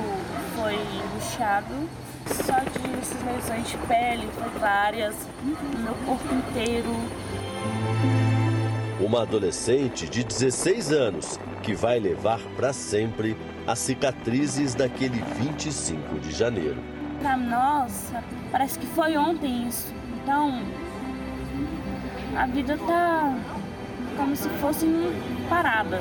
foi 0.57 0.77
luxado, 1.15 1.89
só 2.27 2.59
de 2.59 2.99
essas 2.99 3.23
lesões 3.23 3.69
de 3.69 3.79
pele, 3.87 4.29
foi 4.37 4.61
várias, 4.61 5.15
no 5.45 5.79
meu 5.79 5.95
corpo 6.05 6.35
inteiro. 6.35 6.97
Uma 9.01 9.23
adolescente 9.23 10.09
de 10.09 10.25
16 10.25 10.93
anos 10.93 11.39
que 11.63 11.73
vai 11.73 12.01
levar 12.01 12.41
para 12.57 12.73
sempre 12.73 13.37
as 13.65 13.79
cicatrizes 13.79 14.75
daquele 14.75 15.23
25 15.41 16.19
de 16.19 16.33
janeiro. 16.33 16.83
Para 17.23 17.37
nós, 17.37 18.13
parece 18.51 18.77
que 18.77 18.87
foi 18.87 19.17
ontem 19.17 19.69
isso. 19.69 19.95
Então, 20.21 20.61
a 22.37 22.47
vida 22.47 22.77
tá 22.77 23.39
como 24.17 24.35
se 24.35 24.49
fosse 24.61 24.87
parada. 25.49 26.01